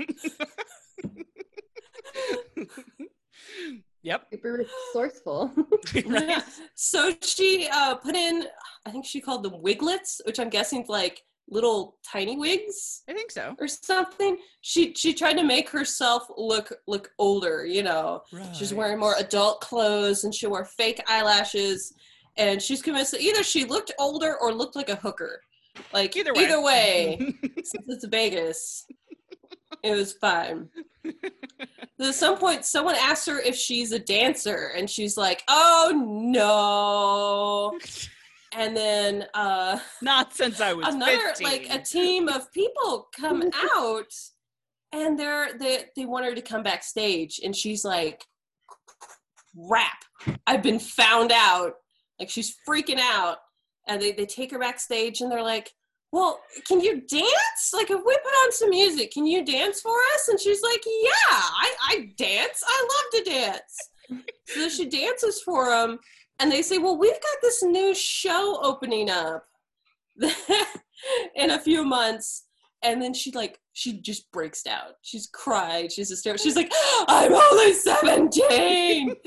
yep. 4.04 4.28
Super 4.32 4.66
resourceful. 4.94 5.52
right. 6.06 6.44
So 6.76 7.14
she 7.22 7.68
uh, 7.72 7.96
put 7.96 8.16
in, 8.16 8.46
I 8.86 8.92
think 8.92 9.06
she 9.06 9.22
called 9.22 9.44
them 9.44 9.62
wiglets, 9.62 10.22
which 10.26 10.40
I'm 10.40 10.50
guessing 10.50 10.84
is 10.84 10.90
like 10.90 11.24
little 11.50 11.98
tiny 12.10 12.38
wigs 12.38 13.04
I 13.10 13.14
think 13.14 13.30
so. 13.32 13.56
or 13.60 13.68
something. 13.68 14.38
She 14.62 14.94
she 14.94 15.14
tried 15.14 15.34
to 15.34 15.44
make 15.44 15.70
herself 15.70 16.28
look 16.38 16.72
look 16.88 17.12
older, 17.20 17.66
you 17.66 17.84
know. 17.84 18.22
She's 18.54 18.74
wearing 18.74 19.00
more 19.00 19.16
adult 19.18 19.62
clothes 19.62 20.24
and 20.24 20.34
she 20.34 20.48
wore 20.48 20.66
fake 20.66 21.02
eyelashes. 21.08 21.94
And 22.38 22.62
she's 22.62 22.82
convinced 22.82 23.12
that 23.12 23.22
either 23.22 23.44
she 23.44 23.66
looked 23.66 23.92
older 24.00 24.38
or 24.42 24.54
looked 24.54 24.76
like 24.78 24.90
a 24.90 24.96
hooker. 24.96 25.42
Like 25.94 26.16
Either 26.16 26.34
way. 26.34 26.44
either 26.44 26.62
way 26.62 27.34
since 27.64 27.86
it's 27.88 28.06
Vegas, 28.06 28.86
it 29.84 29.92
was 29.92 30.14
fun. 30.14 30.70
At 32.00 32.16
some 32.16 32.38
point, 32.38 32.66
someone 32.66 32.96
asks 32.96 33.28
her 33.28 33.40
if 33.40 33.56
she's 33.56 33.92
a 33.92 34.00
dancer, 34.00 34.72
and 34.76 34.90
she's 34.90 35.18
like, 35.18 35.44
"Oh 35.48 35.92
no!" 35.96 37.80
And 38.54 38.76
then 38.76 39.28
uh, 39.34 39.80
Not 40.02 40.34
since 40.34 40.60
I 40.60 40.74
was 40.74 40.94
another 40.94 41.18
15. 41.30 41.48
like 41.48 41.68
a 41.74 41.80
team 41.82 42.28
of 42.28 42.52
people 42.52 43.08
come 43.18 43.44
out, 43.76 44.12
and 44.92 45.18
they're 45.18 45.58
they 45.58 45.86
they 45.96 46.06
want 46.06 46.26
her 46.26 46.36
to 46.36 46.42
come 46.42 46.62
backstage, 46.62 47.40
and 47.44 47.56
she's 47.56 47.86
like, 47.86 48.26
"Rap! 49.56 50.04
I've 50.46 50.62
been 50.64 50.80
found 50.80 51.32
out!" 51.34 51.76
Like 52.20 52.30
she's 52.30 52.54
freaking 52.68 53.00
out, 53.00 53.38
and 53.88 54.02
they 54.02 54.12
they 54.12 54.26
take 54.26 54.52
her 54.52 54.60
backstage, 54.60 55.22
and 55.22 55.32
they're 55.32 55.42
like, 55.44 55.72
"Well, 56.12 56.40
can 56.68 56.82
you 56.82 57.02
dance? 57.02 57.72
Like, 57.74 57.90
if 57.90 58.02
we 58.06 58.18
put 58.18 58.34
on 58.44 58.52
some 58.52 58.70
music, 58.70 59.12
can 59.12 59.26
you 59.26 59.46
dance 59.46 59.82
for 59.82 59.96
us?" 60.16 60.28
And 60.28 60.40
she's 60.40 60.62
like, 60.62 60.84
"Yeah, 60.86 61.12
I 61.32 61.74
I 61.90 62.10
dance. 62.18 62.64
I 62.66 62.88
love 62.90 63.26
to 63.26 63.32
dance." 63.32 63.90
so 64.46 64.70
she 64.70 64.90
dances 64.90 65.42
for 65.42 65.70
them, 65.70 66.00
and 66.40 66.52
they 66.52 66.62
say, 66.62 66.78
"Well, 66.78 66.98
we've 66.98 67.12
got 67.12 67.42
this 67.42 67.64
new 67.64 67.96
show 67.96 68.60
opening 68.62 69.10
up 69.10 69.46
in 71.36 71.52
a 71.52 71.60
few 71.60 71.84
months." 71.84 72.46
And 72.84 73.00
then 73.00 73.14
she 73.14 73.32
like 73.32 73.60
she 73.74 74.02
just 74.02 74.32
breaks 74.32 74.64
down. 74.64 74.88
She's 75.02 75.30
cried. 75.32 75.92
She's 75.92 76.10
hysterical. 76.10 76.44
She's 76.44 76.56
like, 76.56 76.72
"I'm 77.08 77.34
only 77.34 77.74
17." 77.74 79.16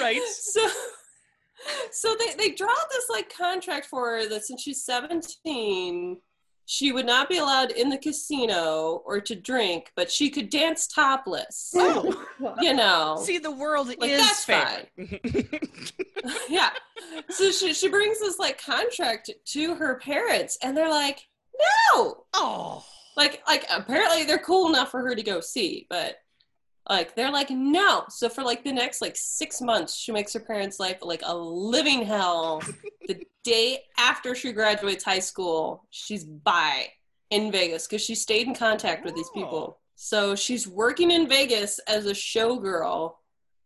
right. 0.00 0.22
so 0.40 0.68
so 1.90 2.16
they, 2.18 2.34
they 2.34 2.50
draw 2.54 2.74
this 2.90 3.06
like 3.10 3.34
contract 3.34 3.86
for 3.86 4.10
her 4.10 4.28
that 4.28 4.44
since 4.44 4.62
she's 4.62 4.84
17 4.84 6.18
she 6.70 6.92
would 6.92 7.06
not 7.06 7.30
be 7.30 7.38
allowed 7.38 7.70
in 7.70 7.88
the 7.88 7.96
casino 7.96 9.02
or 9.06 9.22
to 9.22 9.34
drink 9.34 9.90
but 9.96 10.10
she 10.10 10.28
could 10.28 10.50
dance 10.50 10.86
topless. 10.86 11.72
Oh, 11.74 12.26
you 12.60 12.74
know. 12.74 13.16
See, 13.22 13.38
the 13.38 13.50
world 13.50 13.88
Like, 13.88 14.10
is 14.10 14.20
that's 14.20 14.44
fair. 14.44 14.82
yeah. 16.48 16.70
So 17.30 17.50
she, 17.52 17.72
she 17.72 17.88
brings 17.88 18.20
this 18.20 18.38
like 18.38 18.62
contract 18.62 19.30
to 19.46 19.74
her 19.76 19.98
parents 19.98 20.58
and 20.62 20.76
they're 20.76 20.90
like 20.90 21.26
no! 21.94 22.24
Oh, 22.34 22.84
like 23.16 23.42
like 23.48 23.66
apparently 23.74 24.24
they're 24.24 24.38
cool 24.38 24.68
enough 24.68 24.90
for 24.90 25.00
her 25.00 25.14
to 25.14 25.22
go 25.22 25.40
see 25.40 25.86
but 25.88 26.16
like 26.88 27.14
they're 27.14 27.30
like 27.30 27.50
no 27.50 28.04
so 28.08 28.28
for 28.28 28.42
like 28.42 28.64
the 28.64 28.72
next 28.72 29.00
like 29.00 29.16
six 29.16 29.60
months 29.60 29.94
she 29.94 30.12
makes 30.12 30.32
her 30.32 30.40
parents 30.40 30.80
life 30.80 30.98
like 31.02 31.22
a 31.24 31.36
living 31.36 32.02
hell 32.02 32.62
the 33.06 33.22
day 33.44 33.78
after 33.98 34.34
she 34.34 34.52
graduates 34.52 35.04
high 35.04 35.18
school 35.18 35.86
she's 35.90 36.24
by 36.24 36.86
in 37.30 37.52
vegas 37.52 37.86
because 37.86 38.02
she 38.02 38.14
stayed 38.14 38.46
in 38.46 38.54
contact 38.54 39.04
with 39.04 39.14
these 39.14 39.30
people 39.30 39.76
oh. 39.76 39.78
So 40.00 40.36
she's 40.36 40.68
working 40.68 41.10
in 41.10 41.26
Vegas 41.26 41.80
as 41.88 42.06
a 42.06 42.12
showgirl. 42.12 43.14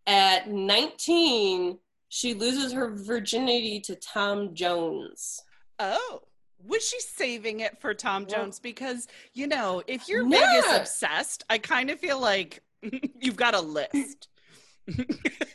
At 0.07 0.49
19, 0.49 1.79
she 2.09 2.33
loses 2.33 2.73
her 2.73 2.91
virginity 2.91 3.81
to 3.81 3.97
Tom 3.97 4.55
Jones. 4.55 5.43
Oh. 5.79 6.23
Was 6.65 6.89
she 6.89 6.99
saving 7.01 7.61
it 7.61 7.79
for 7.83 7.93
Tom 7.93 8.25
Jones? 8.25 8.59
Because, 8.59 9.09
you 9.35 9.47
know, 9.47 9.83
if 9.87 10.09
you're 10.09 10.27
Yeah. 10.27 10.63
Vegas 10.63 10.79
obsessed, 10.79 11.45
I 11.51 11.59
kind 11.59 11.91
of 11.91 12.01
feel 12.01 12.19
like 12.19 12.63
you've 13.21 13.37
got 13.37 13.55
a 13.55 13.61
list. 13.61 14.29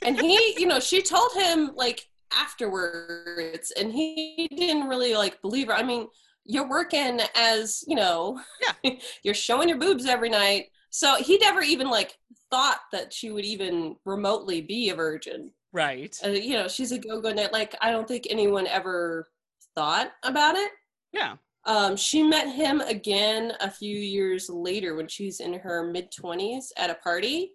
And 0.03 0.17
he, 0.17 0.55
you 0.57 0.67
know, 0.67 0.79
she 0.79 1.01
told 1.01 1.33
him 1.33 1.71
like 1.75 2.07
afterwards, 2.31 3.73
and 3.77 3.91
he 3.91 4.47
didn't 4.55 4.87
really 4.87 5.15
like 5.15 5.41
believe 5.41 5.67
her. 5.67 5.73
I 5.73 5.83
mean, 5.83 6.07
you're 6.45 6.69
working 6.69 7.19
as, 7.35 7.83
you 7.87 7.95
know, 7.97 8.39
yeah. 8.61 8.91
you're 9.23 9.33
showing 9.33 9.67
your 9.67 9.79
boobs 9.79 10.05
every 10.05 10.29
night. 10.29 10.67
So 10.91 11.15
he 11.15 11.37
never 11.39 11.61
even 11.61 11.89
like 11.89 12.17
thought 12.49 12.79
that 12.93 13.11
she 13.11 13.29
would 13.29 13.43
even 13.43 13.97
remotely 14.05 14.61
be 14.61 14.89
a 14.89 14.95
virgin. 14.95 15.51
Right. 15.73 16.17
Uh, 16.25 16.29
you 16.29 16.53
know, 16.53 16.69
she's 16.69 16.93
a 16.93 16.97
go-go 16.97 17.33
net. 17.33 17.51
Like 17.51 17.75
I 17.81 17.91
don't 17.91 18.07
think 18.07 18.27
anyone 18.29 18.65
ever 18.65 19.27
thought 19.75 20.11
about 20.23 20.55
it. 20.55 20.71
Yeah. 21.11 21.35
Um, 21.67 21.95
she 21.95 22.23
met 22.23 22.47
him 22.53 22.81
again 22.81 23.53
a 23.59 23.69
few 23.69 23.95
years 23.95 24.49
later 24.49 24.95
when 24.95 25.07
she 25.07 25.25
was 25.25 25.39
in 25.41 25.53
her 25.53 25.83
mid 25.91 26.11
20s 26.11 26.67
at 26.77 26.89
a 26.89 26.95
party. 26.95 27.51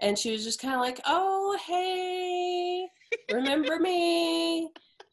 And 0.00 0.18
she 0.18 0.30
was 0.32 0.44
just 0.44 0.60
kind 0.60 0.74
of 0.74 0.80
like, 0.80 1.00
oh, 1.06 1.56
hey, 1.66 2.86
remember 3.32 3.78
me? 3.78 4.64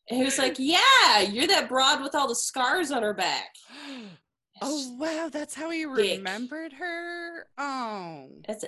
And 0.09 0.17
he 0.19 0.23
was 0.23 0.37
like, 0.37 0.55
yeah, 0.59 1.19
you're 1.21 1.47
that 1.47 1.69
broad 1.69 2.01
with 2.01 2.13
all 2.15 2.27
the 2.27 2.35
scars 2.35 2.91
on 2.91 3.03
her 3.03 3.13
back. 3.13 3.55
Oh, 4.63 4.95
wow. 4.99 5.27
That's 5.33 5.55
how 5.55 5.71
he 5.71 5.85
Dick. 5.95 6.17
remembered 6.19 6.71
her? 6.73 7.47
Oh. 7.57 8.27
That's 8.47 8.63
a 8.63 8.67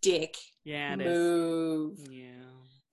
dick 0.00 0.34
Yeah, 0.64 0.94
it 0.94 1.02
is. 1.02 1.06
move. 1.06 1.98
Yeah. 2.10 2.24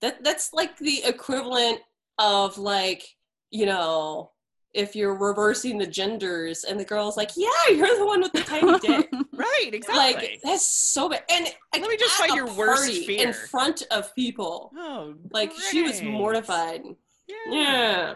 That 0.01 0.25
that's 0.25 0.51
like 0.51 0.77
the 0.77 1.05
equivalent 1.05 1.79
of 2.19 2.57
like, 2.57 3.07
you 3.49 3.65
know, 3.65 4.31
if 4.73 4.95
you're 4.95 5.15
reversing 5.15 5.77
the 5.77 5.85
genders 5.87 6.63
and 6.63 6.79
the 6.79 6.83
girl's 6.85 7.15
like, 7.17 7.31
yeah, 7.35 7.47
you're 7.69 7.97
the 7.97 8.05
one 8.05 8.21
with 8.21 8.31
the 8.33 8.41
tiny 8.41 8.79
dick. 8.79 9.09
Right, 9.35 9.71
exactly. 9.73 9.97
Like 10.29 10.39
that's 10.43 10.63
so 10.65 11.09
bad. 11.09 11.23
And 11.29 11.47
Let 11.73 11.89
me 11.89 11.97
just 11.97 12.13
find 12.15 12.33
your 12.35 12.53
worst 12.55 12.91
fear. 13.05 13.27
in 13.27 13.33
front 13.33 13.81
of 13.91 14.13
people. 14.15 14.71
oh, 14.77 15.15
Like 15.31 15.51
she 15.71 15.81
was 15.81 16.01
mortified. 16.03 16.83
Yeah. 17.27 18.15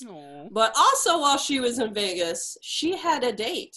Yeah. 0.00 0.44
But 0.50 0.74
also 0.76 1.20
while 1.20 1.38
she 1.38 1.60
was 1.60 1.78
in 1.78 1.94
Vegas, 1.94 2.56
she 2.62 2.96
had 2.96 3.22
a 3.22 3.32
date 3.32 3.76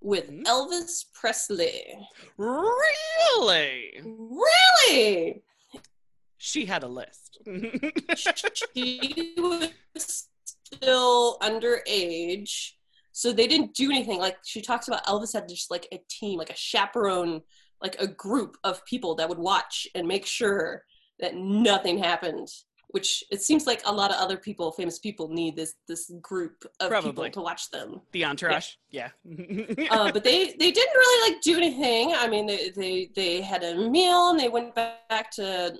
with 0.00 0.28
Mhm. 0.30 0.42
Elvis 0.44 1.04
Presley. 1.14 1.96
Really? 2.36 4.00
Really? 4.04 5.42
She 6.38 6.66
had 6.66 6.82
a 6.82 6.88
list. 6.88 7.38
she 8.74 9.34
was 9.36 10.28
still 10.74 11.38
underage, 11.40 12.72
so 13.12 13.32
they 13.32 13.46
didn't 13.46 13.74
do 13.74 13.90
anything. 13.90 14.18
Like 14.18 14.38
she 14.44 14.60
talks 14.62 14.88
about, 14.88 15.04
Elvis 15.06 15.32
had 15.32 15.48
just 15.48 15.70
like 15.70 15.86
a 15.92 16.00
team, 16.08 16.38
like 16.38 16.50
a 16.50 16.56
chaperone, 16.56 17.42
like 17.82 17.96
a 18.00 18.06
group 18.06 18.56
of 18.64 18.84
people 18.86 19.14
that 19.16 19.28
would 19.28 19.38
watch 19.38 19.86
and 19.94 20.06
make 20.06 20.26
sure 20.26 20.84
that 21.18 21.34
nothing 21.34 21.98
happened. 21.98 22.48
Which 22.92 23.22
it 23.30 23.40
seems 23.40 23.68
like 23.68 23.82
a 23.84 23.92
lot 23.92 24.10
of 24.10 24.16
other 24.16 24.36
people, 24.36 24.72
famous 24.72 24.98
people, 24.98 25.28
need 25.28 25.54
this 25.54 25.74
this 25.86 26.10
group 26.20 26.64
of 26.80 26.88
Probably. 26.90 27.10
people 27.10 27.30
to 27.30 27.40
watch 27.40 27.70
them. 27.70 28.00
the 28.10 28.24
entourage. 28.24 28.70
Yeah. 28.90 29.10
uh, 29.92 30.10
but 30.10 30.24
they 30.24 30.56
they 30.58 30.72
didn't 30.72 30.96
really 30.96 31.30
like 31.30 31.40
do 31.40 31.56
anything. 31.56 32.14
I 32.16 32.26
mean, 32.26 32.46
they 32.48 32.70
they 32.70 33.10
they 33.14 33.42
had 33.42 33.62
a 33.62 33.76
meal 33.88 34.30
and 34.30 34.40
they 34.40 34.48
went 34.48 34.74
back 34.74 35.30
to 35.32 35.78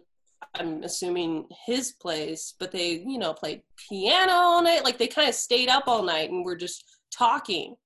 I'm 0.55 0.83
assuming 0.83 1.47
his 1.67 1.93
place, 1.93 2.55
but 2.59 2.73
they 2.73 3.03
you 3.07 3.19
know 3.19 3.33
played 3.33 3.63
piano 3.89 4.33
all 4.33 4.63
night. 4.63 4.85
Like 4.85 4.99
they 4.99 5.07
kind 5.07 5.29
of 5.29 5.35
stayed 5.35 5.69
up 5.69 5.85
all 5.87 6.03
night 6.03 6.31
and 6.31 6.45
were 6.45 6.57
just 6.57 6.85
talking 7.13 7.77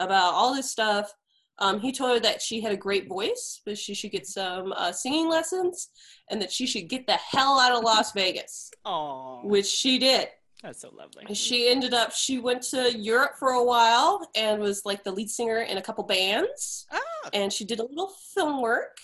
about 0.00 0.34
all 0.34 0.54
this 0.54 0.70
stuff. 0.70 1.12
Um, 1.58 1.80
he 1.80 1.92
told 1.92 2.12
her 2.12 2.20
that 2.20 2.40
she 2.42 2.60
had 2.60 2.72
a 2.72 2.76
great 2.76 3.08
voice, 3.08 3.60
but 3.64 3.76
she 3.78 3.94
should 3.94 4.10
get 4.10 4.26
some 4.26 4.72
uh, 4.72 4.90
singing 4.90 5.28
lessons, 5.28 5.90
and 6.30 6.40
that 6.40 6.50
she 6.50 6.66
should 6.66 6.88
get 6.88 7.06
the 7.06 7.12
hell 7.18 7.60
out 7.60 7.72
of 7.76 7.84
Las 7.84 8.12
Vegas, 8.14 8.70
Oh, 8.84 9.40
which 9.44 9.66
she 9.66 9.98
did. 9.98 10.28
that's 10.62 10.80
so 10.80 10.90
lovely. 10.96 11.32
She 11.34 11.68
ended 11.68 11.92
up, 11.92 12.12
she 12.12 12.38
went 12.38 12.62
to 12.70 12.96
Europe 12.98 13.32
for 13.38 13.50
a 13.50 13.62
while 13.62 14.26
and 14.34 14.60
was 14.62 14.84
like 14.86 15.04
the 15.04 15.12
lead 15.12 15.28
singer 15.28 15.58
in 15.60 15.76
a 15.76 15.82
couple 15.82 16.02
bands. 16.04 16.86
Ah, 16.90 17.00
And 17.32 17.52
she 17.52 17.64
did 17.64 17.78
a 17.80 17.84
little 17.86 18.12
film 18.34 18.60
work. 18.62 18.96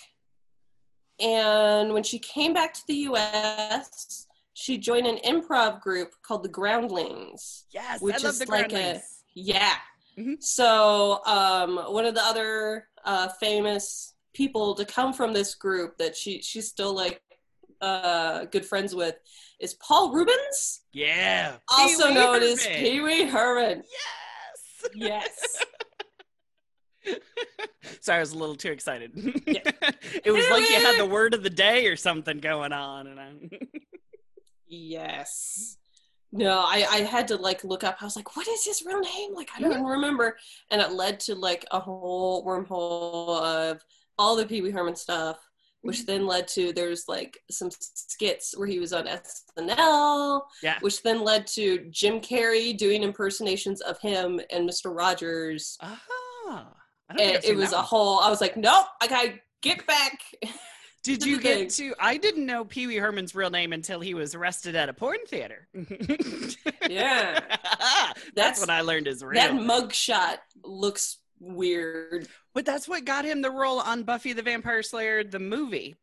And 1.20 1.92
when 1.92 2.02
she 2.02 2.18
came 2.18 2.52
back 2.54 2.72
to 2.74 2.86
the 2.86 2.94
US, 3.10 4.26
she 4.54 4.78
joined 4.78 5.06
an 5.06 5.18
improv 5.24 5.80
group 5.80 6.14
called 6.22 6.42
the 6.42 6.48
Groundlings. 6.48 7.64
yes, 7.70 8.00
which 8.00 8.16
I 8.16 8.18
love 8.18 8.32
is 8.34 8.38
the 8.40 8.50
like 8.50 8.66
a- 8.66 8.68
groundlings. 8.68 9.02
Yeah. 9.34 9.74
Mhm. 10.18 10.42
So, 10.42 11.20
um, 11.26 11.76
one 11.92 12.04
of 12.06 12.14
the 12.14 12.24
other 12.24 12.88
uh, 13.04 13.28
famous 13.40 14.14
people 14.34 14.74
to 14.74 14.84
come 14.84 15.12
from 15.12 15.32
this 15.32 15.54
group 15.54 15.96
that 15.98 16.16
she 16.16 16.42
she's 16.42 16.68
still 16.68 16.92
like 16.92 17.22
uh, 17.80 18.44
good 18.46 18.64
friends 18.66 18.94
with 18.94 19.14
is 19.60 19.74
Paul 19.74 20.10
Reubens, 20.12 20.80
Yeah. 20.92 21.56
also 21.68 22.08
Pee-wee 22.08 22.14
known 22.14 22.42
as 22.42 22.66
Pee 22.66 23.00
Wee 23.00 23.24
Herman. 23.24 23.84
Yes. 23.84 24.90
Yes. 24.94 25.64
Sorry, 28.00 28.18
I 28.18 28.20
was 28.20 28.32
a 28.32 28.38
little 28.38 28.54
too 28.56 28.70
excited. 28.72 29.12
Yeah. 29.46 29.60
it 30.24 30.30
was 30.30 30.48
like 30.50 30.68
you 30.68 30.76
had 30.76 30.98
the 30.98 31.06
word 31.06 31.34
of 31.34 31.42
the 31.42 31.50
day 31.50 31.86
or 31.86 31.96
something 31.96 32.38
going 32.38 32.72
on, 32.72 33.06
and 33.06 33.18
I. 33.20 33.32
Yes. 34.66 35.76
No, 36.30 36.58
I, 36.58 36.86
I 36.90 36.96
had 36.98 37.28
to 37.28 37.36
like 37.36 37.64
look 37.64 37.84
up. 37.84 37.96
I 38.00 38.04
was 38.04 38.16
like, 38.16 38.36
what 38.36 38.46
is 38.48 38.64
his 38.64 38.82
real 38.84 39.00
name? 39.00 39.34
Like, 39.34 39.48
I 39.56 39.60
don't 39.60 39.72
even 39.72 39.84
remember. 39.84 40.36
And 40.70 40.80
it 40.80 40.92
led 40.92 41.20
to 41.20 41.34
like 41.34 41.64
a 41.70 41.80
whole 41.80 42.44
wormhole 42.44 43.40
of 43.40 43.82
all 44.18 44.36
the 44.36 44.44
Pee 44.44 44.60
Wee 44.60 44.70
Herman 44.70 44.94
stuff, 44.96 45.38
which 45.80 46.04
then 46.04 46.26
led 46.26 46.46
to 46.48 46.72
there's 46.74 47.04
like 47.08 47.38
some 47.50 47.70
skits 47.72 48.54
where 48.58 48.68
he 48.68 48.78
was 48.78 48.92
on 48.92 49.06
SNL, 49.06 50.42
Yeah. 50.62 50.76
which 50.82 51.02
then 51.02 51.22
led 51.24 51.46
to 51.48 51.86
Jim 51.90 52.20
Carrey 52.20 52.76
doing 52.76 53.04
impersonations 53.04 53.80
of 53.80 53.98
him 54.00 54.38
and 54.50 54.68
Mr. 54.68 54.94
Rogers. 54.94 55.78
Ah. 55.80 56.74
I 57.10 57.22
And 57.22 57.44
it 57.44 57.56
was 57.56 57.72
a 57.72 57.76
one. 57.76 57.84
whole, 57.84 58.20
I 58.20 58.30
was 58.30 58.40
like, 58.40 58.56
nope, 58.56 58.86
I 59.00 59.06
gotta 59.06 59.34
get 59.62 59.86
back. 59.86 60.20
Did 61.04 61.24
you 61.24 61.40
get 61.40 61.72
thing. 61.72 61.90
to? 61.90 61.94
I 61.98 62.16
didn't 62.16 62.44
know 62.44 62.64
Pee 62.64 62.86
Wee 62.86 62.96
Herman's 62.96 63.34
real 63.34 63.50
name 63.50 63.72
until 63.72 64.00
he 64.00 64.14
was 64.14 64.34
arrested 64.34 64.76
at 64.76 64.88
a 64.88 64.92
porn 64.92 65.18
theater. 65.26 65.68
Yeah. 66.88 67.40
that's, 67.48 68.30
That's- 68.34 68.60
what 68.60 68.70
I 68.70 68.80
learned 68.80 69.08
is 69.08 69.22
real. 69.22 69.40
That 69.40 69.52
mugshot 69.52 70.38
looks 70.64 71.18
weird. 71.38 72.26
but 72.54 72.64
that's 72.64 72.88
what 72.88 73.04
got 73.04 73.26
him 73.26 73.42
the 73.42 73.50
role 73.50 73.78
on 73.80 74.04
Buffy 74.04 74.32
the 74.32 74.42
Vampire 74.42 74.82
Slayer 74.82 75.22
the 75.22 75.38
movie. 75.38 75.96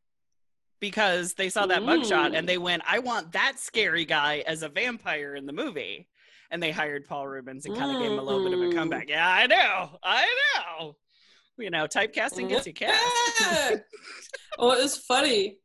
Because 0.80 1.34
they 1.34 1.50
saw 1.50 1.66
that 1.66 1.82
mugshot 1.82 2.32
Ooh. 2.32 2.36
and 2.36 2.44
mm. 2.44 2.48
they 2.48 2.58
went, 2.60 2.84
I 2.88 3.00
want 3.00 3.32
that 3.32 3.60
scary 3.60 4.06
guy 4.06 4.44
as 4.46 4.62
a 4.62 4.70
vampire 4.70 5.36
in 5.36 5.48
the 5.48 5.54
movie. 5.54 6.08
And 6.56 6.64
they 6.64 6.72
hired 6.72 7.06
Paul 7.06 7.28
Reubens 7.28 7.66
and 7.66 7.76
kind 7.76 7.94
of 7.94 8.02
gave 8.02 8.14
him 8.14 8.18
a 8.18 8.24
little 8.24 8.42
bit 8.42 8.54
of 8.54 8.62
a 8.62 8.64
Mm. 8.64 8.74
comeback. 8.76 9.10
Yeah, 9.10 9.28
I 9.30 9.46
know. 9.46 10.00
I 10.02 10.26
know. 10.56 10.96
You 11.58 11.70
know, 11.70 11.86
typecasting 11.86 12.48
gets 12.48 12.66
you 12.66 12.72
cast. 12.74 13.04
Yeah. 13.42 13.72
well, 14.58 14.72
it 14.72 14.82
was 14.82 14.96
funny. 14.96 15.58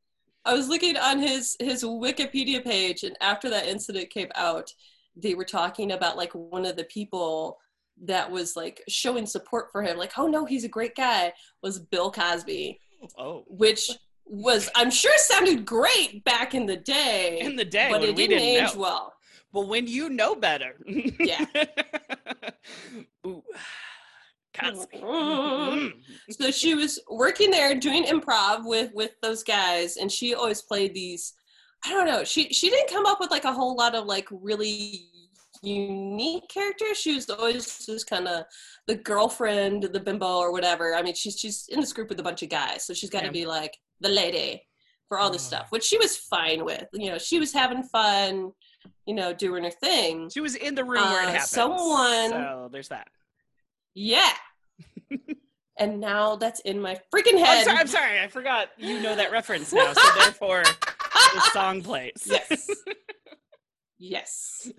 I 0.45 0.53
was 0.53 0.69
looking 0.69 0.97
on 0.97 1.21
his 1.21 1.57
his 1.61 1.85
Wikipedia 1.85 2.65
page, 2.65 3.05
and 3.05 3.17
after 3.21 3.49
that 3.51 3.69
incident 3.69 4.11
came 4.11 4.31
out, 4.35 4.73
they 5.15 5.37
were 5.37 5.45
talking 5.45 5.93
about 5.93 6.17
like 6.17 6.33
one 6.35 6.67
of 6.67 6.75
the 6.75 6.83
people 6.85 7.61
that 8.03 8.29
was 8.29 8.57
like 8.57 8.83
showing 8.89 9.27
support 9.27 9.71
for 9.71 9.83
him, 9.85 9.97
like, 9.97 10.19
"Oh 10.19 10.27
no, 10.27 10.45
he's 10.45 10.65
a 10.65 10.69
great 10.69 10.97
guy," 10.97 11.33
was 11.63 11.79
Bill 11.79 12.11
Cosby, 12.11 12.81
oh. 13.17 13.45
which 13.47 13.93
was 14.25 14.69
I'm 14.75 14.91
sure 14.91 15.13
sounded 15.19 15.65
great 15.65 16.25
back 16.25 16.53
in 16.53 16.67
the 16.67 16.77
day, 16.79 17.39
In 17.43 17.55
the 17.55 17.65
day, 17.65 17.91
but 17.93 18.03
it 18.03 18.17
didn't, 18.17 18.31
didn't 18.31 18.43
age 18.43 18.75
know. 18.75 18.81
well. 18.81 19.15
Well, 19.53 19.67
when 19.69 19.87
you 19.87 20.09
know 20.11 20.35
better. 20.35 20.77
Yeah. 21.19 21.45
Ooh. 23.27 23.43
Mm. 24.61 25.93
so 26.31 26.51
she 26.51 26.75
was 26.75 27.01
working 27.09 27.51
there 27.51 27.75
doing 27.79 28.05
improv 28.05 28.67
with 28.67 28.91
with 28.95 29.13
those 29.23 29.43
guys 29.43 29.97
and 29.97 30.11
she 30.11 30.35
always 30.35 30.61
played 30.61 30.93
these 30.93 31.33
i 31.87 31.91
don't 31.91 32.05
know 32.05 32.25
she 32.25 32.53
she 32.53 32.69
didn't 32.69 32.91
come 32.91 33.07
up 33.07 33.21
with 33.21 33.31
like 33.31 33.45
a 33.45 33.53
whole 33.53 33.75
lot 33.77 33.95
of 33.95 34.05
like 34.07 34.27
really 34.31 35.07
unique 35.63 36.43
characters 36.53 36.99
she 36.99 37.15
was 37.15 37.31
always 37.31 37.87
just 37.87 38.11
kind 38.11 38.27
of 38.27 38.45
the 38.87 38.97
girlfriend 38.97 39.85
the 39.85 40.01
bimbo 40.01 40.39
or 40.39 40.53
whatever 40.53 40.95
i 40.95 41.01
mean 41.03 41.15
she's 41.15 41.39
she's 41.39 41.67
in 41.71 41.81
this 41.81 41.93
group 41.93 42.09
with 42.11 42.19
a 42.21 42.23
bunch 42.25 42.43
of 42.43 42.49
guys 42.51 42.85
so 42.85 42.93
she's 42.93 43.09
got 43.09 43.21
to 43.21 43.27
Yeah. 43.27 43.33
be 43.33 43.47
like 43.47 43.75
the 44.01 44.09
lady 44.11 44.63
for 45.09 45.19
all 45.19 45.31
this 45.31 45.43
stuff 45.43 45.67
which 45.71 45.85
she 45.85 45.97
was 45.97 46.17
fine 46.17 46.65
with 46.65 46.87
you 46.93 47.09
know 47.11 47.19
she 47.19 47.39
was 47.39 47.53
having 47.53 47.83
fun 47.85 48.51
you 49.07 49.15
know 49.15 49.33
doing 49.33 49.65
her 49.65 49.71
thing 49.71 50.29
She 50.31 50.41
was 50.41 50.55
in 50.57 50.75
the 50.75 50.85
room 50.85 51.03
where 51.11 51.23
it 51.23 51.29
Uh, 51.29 51.33
happened. 51.33 51.49
someone- 51.49 52.31
So 52.31 52.69
there's 52.73 52.89
that. 52.89 53.09
Yeah. 53.95 54.33
and 55.79 56.01
now 56.01 56.37
that's 56.37 56.61
in 56.61 56.81
my 56.81 56.95
freaking 57.15 57.35
I'm 57.35 57.45
head. 57.45 57.65
sorry, 57.65 57.79
I'm 57.79 57.87
sorry. 57.87 58.21
I 58.21 58.29
forgot 58.29 58.69
you 58.79 59.01
know 59.01 59.17
that 59.17 59.33
reference 59.33 59.73
now. 59.73 59.93
So 59.93 60.09
therefore, 60.21 60.63
the 60.65 61.41
song 61.53 61.83
plays. 61.83 62.23
yes 62.27 62.71
yes 63.99 64.71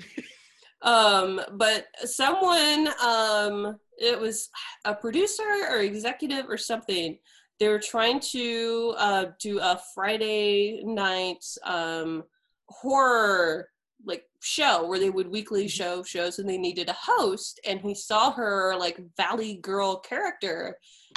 um 0.82 1.40
but 1.54 1.86
someone 2.06 2.90
um 3.04 3.78
it 3.98 4.20
was 4.20 4.50
a 4.86 4.96
producer 4.96 5.44
or 5.70 5.78
executive 5.82 6.50
or 6.50 6.58
something 6.58 7.18
they 7.60 7.68
were 7.68 7.78
trying 7.80 8.20
to 8.20 8.96
uh 8.98 9.26
do 9.40 9.60
a 9.60 9.80
friday 9.94 10.82
night 10.84 11.46
um 11.64 12.24
horror 12.68 13.68
like 14.06 14.24
show 14.42 14.88
where 14.88 15.00
they 15.00 15.10
would 15.10 15.30
weekly 15.30 15.68
show 15.68 16.04
shows 16.04 16.40
and 16.40 16.50
they 16.50 16.58
needed 16.58 16.90
a 16.90 16.98
host 17.00 17.60
and 17.66 17.80
he 17.80 17.94
saw 17.94 18.32
her 18.32 18.76
like 18.78 19.00
valley 19.18 19.56
girl 19.62 19.98
character 19.98 20.76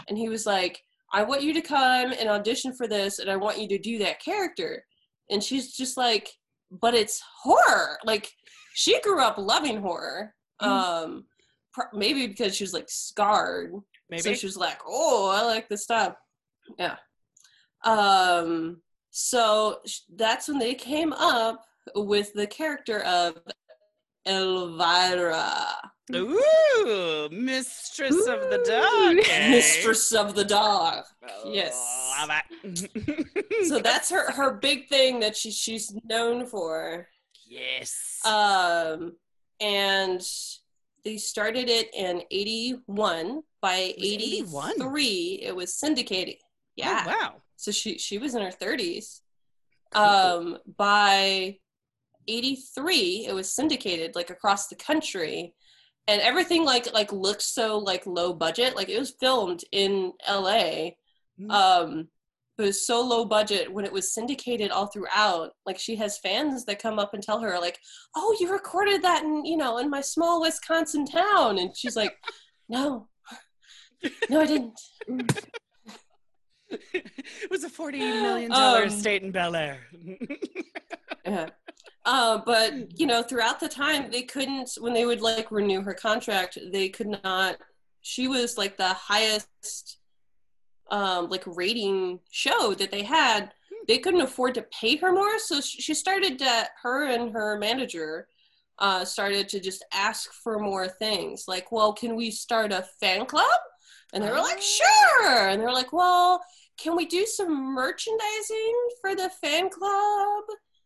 and 0.08 0.18
he 0.18 0.28
was 0.28 0.44
like 0.46 0.80
i 1.12 1.22
want 1.22 1.42
you 1.42 1.54
to 1.54 1.62
come 1.62 2.12
and 2.12 2.28
audition 2.28 2.74
for 2.74 2.86
this 2.86 3.18
and 3.18 3.30
i 3.30 3.36
want 3.36 3.58
you 3.58 3.68
to 3.68 3.78
do 3.78 3.98
that 3.98 4.20
character. 4.22 4.84
And 5.30 5.42
she's 5.42 5.74
just 5.74 5.96
like 5.96 6.30
but 6.70 6.94
it's 6.94 7.22
horror. 7.42 7.98
Like 8.04 8.30
she 8.74 9.00
grew 9.00 9.20
up 9.20 9.38
loving 9.38 9.80
horror 9.80 10.34
um 10.60 11.24
pr- 11.72 11.94
maybe 11.94 12.26
because 12.26 12.54
she 12.54 12.64
was 12.64 12.74
like 12.74 12.88
scarred. 12.88 13.72
Maybe. 14.10 14.22
so 14.22 14.34
she 14.34 14.46
was 14.46 14.56
like 14.56 14.78
oh 14.86 15.32
i 15.34 15.42
like 15.44 15.68
this 15.68 15.84
stuff. 15.84 16.14
Yeah. 16.78 16.96
Um 17.84 18.82
so 19.10 19.78
sh- 19.86 20.00
that's 20.14 20.48
when 20.48 20.58
they 20.58 20.74
came 20.74 21.12
up 21.12 21.64
with 21.94 22.32
the 22.34 22.46
character 22.46 23.00
of 23.00 23.36
elvira 24.26 25.76
Ooh, 26.14 27.28
mistress 27.30 28.26
of 28.26 28.40
the 28.50 28.60
Ooh. 28.60 28.64
dark. 28.64 29.28
eh? 29.30 29.50
mistress 29.50 30.12
of 30.12 30.34
the 30.34 30.44
dark 30.44 31.06
Oh, 31.28 31.50
yes. 31.52 31.74
so 33.68 33.78
that's 33.78 34.10
her 34.10 34.30
her 34.32 34.54
big 34.54 34.88
thing 34.88 35.20
that 35.20 35.36
she 35.36 35.50
she's 35.50 35.94
known 36.04 36.46
for 36.46 37.08
yes. 37.46 38.20
um 38.24 39.12
and 39.60 40.20
they 41.04 41.16
started 41.18 41.68
it 41.68 41.94
in 41.94 42.22
81 42.30 43.42
by 43.60 43.94
It 43.96 43.96
was 43.98 44.54
81? 44.54 44.70
83 44.76 45.40
it 45.42 45.56
was 45.56 45.74
syndicated 45.74 46.36
yeah 46.76 47.04
Oh, 47.06 47.10
wow. 47.10 47.34
so 47.56 47.70
she 47.70 47.98
she 47.98 48.18
was 48.18 48.34
in 48.34 48.42
her 48.42 48.50
30s 48.50 49.20
Cool. 49.94 50.02
um 50.02 50.58
by 50.76 51.56
83 52.28 53.26
it 53.28 53.34
was 53.34 53.52
syndicated 53.54 54.14
like 54.14 54.30
across 54.30 54.68
the 54.68 54.76
country. 54.76 55.54
And 56.06 56.20
everything 56.20 56.64
like 56.64 56.92
like 56.92 57.12
looks 57.12 57.46
so 57.46 57.78
like 57.78 58.04
low 58.06 58.32
budget. 58.34 58.76
Like 58.76 58.88
it 58.90 58.98
was 58.98 59.14
filmed 59.20 59.62
in 59.72 60.12
la 60.28 60.90
Mm. 61.40 61.50
um 61.50 62.08
but 62.56 62.62
it 62.62 62.66
was 62.66 62.86
so 62.86 63.00
low 63.04 63.24
budget 63.24 63.72
when 63.72 63.84
it 63.84 63.92
was 63.92 64.12
syndicated 64.14 64.70
all 64.70 64.86
throughout. 64.86 65.50
Like 65.66 65.78
she 65.80 65.96
has 65.96 66.18
fans 66.18 66.64
that 66.66 66.78
come 66.80 67.00
up 67.00 67.12
and 67.12 67.20
tell 67.22 67.40
her 67.40 67.58
like 67.58 67.80
oh 68.14 68.36
you 68.38 68.52
recorded 68.52 69.02
that 69.02 69.24
in 69.24 69.44
you 69.44 69.56
know 69.56 69.78
in 69.78 69.90
my 69.90 70.00
small 70.00 70.40
wisconsin 70.40 71.04
town. 71.06 71.58
And 71.58 71.76
she's 71.76 71.96
like 71.96 72.16
no. 72.68 73.08
No 74.30 74.40
i 74.40 74.46
didn't. 74.46 74.80
It 76.70 77.50
was 77.50 77.62
a 77.64 77.68
forty 77.68 77.98
million 77.98 78.50
dollar 78.50 78.82
Um, 78.82 78.88
estate 78.88 79.22
in 79.22 79.30
Bel 79.32 79.54
Air. 79.56 79.78
Yeah. 81.26 81.48
Uh, 82.04 82.38
but 82.44 82.98
you 82.98 83.06
know, 83.06 83.22
throughout 83.22 83.60
the 83.60 83.68
time, 83.68 84.10
they 84.10 84.22
couldn't 84.22 84.70
when 84.78 84.92
they 84.92 85.06
would 85.06 85.20
like 85.20 85.50
renew 85.50 85.82
her 85.82 85.94
contract. 85.94 86.58
They 86.72 86.88
could 86.88 87.18
not. 87.22 87.56
She 88.02 88.28
was 88.28 88.58
like 88.58 88.76
the 88.76 88.92
highest, 88.92 89.98
um, 90.90 91.30
like 91.30 91.42
rating 91.46 92.20
show 92.30 92.74
that 92.74 92.90
they 92.90 93.02
had. 93.02 93.52
They 93.88 93.98
couldn't 93.98 94.20
afford 94.20 94.54
to 94.54 94.62
pay 94.62 94.96
her 94.96 95.12
more, 95.12 95.38
so 95.38 95.60
she 95.60 95.94
started 95.94 96.38
to. 96.40 96.68
Her 96.82 97.06
and 97.08 97.32
her 97.32 97.58
manager 97.58 98.28
uh, 98.78 99.04
started 99.04 99.48
to 99.50 99.60
just 99.60 99.84
ask 99.92 100.32
for 100.32 100.58
more 100.58 100.88
things. 100.88 101.44
Like, 101.48 101.72
well, 101.72 101.92
can 101.92 102.16
we 102.16 102.30
start 102.30 102.72
a 102.72 102.86
fan 103.00 103.24
club? 103.26 103.60
And 104.12 104.22
they 104.22 104.30
were 104.30 104.38
like, 104.38 104.60
sure. 104.60 105.48
And 105.48 105.60
they 105.60 105.64
were 105.64 105.72
like, 105.72 105.92
well, 105.92 106.40
can 106.78 106.96
we 106.96 107.06
do 107.06 107.26
some 107.26 107.74
merchandising 107.74 108.74
for 109.00 109.14
the 109.14 109.30
fan 109.42 109.70
club? 109.70 110.44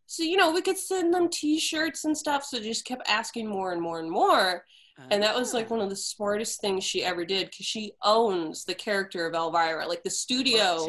So 0.09 0.23
you 0.25 0.37
know 0.37 0.51
we 0.51 0.63
could 0.63 0.79
send 0.79 1.13
them 1.15 1.29
t-shirts 1.29 2.05
and 2.07 2.17
stuff 2.17 2.43
so 2.43 2.59
just 2.59 2.85
kept 2.85 3.09
asking 3.09 3.47
more 3.47 3.73
and 3.73 3.81
more 3.81 4.01
and 4.01 4.11
more. 4.11 4.65
And 5.13 5.23
that 5.23 5.37
was 5.37 5.55
like 5.55 5.71
one 5.71 5.81
of 5.81 5.91
the 5.91 5.95
smartest 5.95 6.61
things 6.61 6.83
she 6.83 7.05
ever 7.05 7.25
did 7.25 7.51
because 7.51 7.67
she 7.67 7.93
owns 8.03 8.65
the 8.65 8.75
character 8.75 9.27
of 9.27 9.35
elvira. 9.35 9.87
Like 9.87 10.03
the 10.03 10.11
studio 10.11 10.89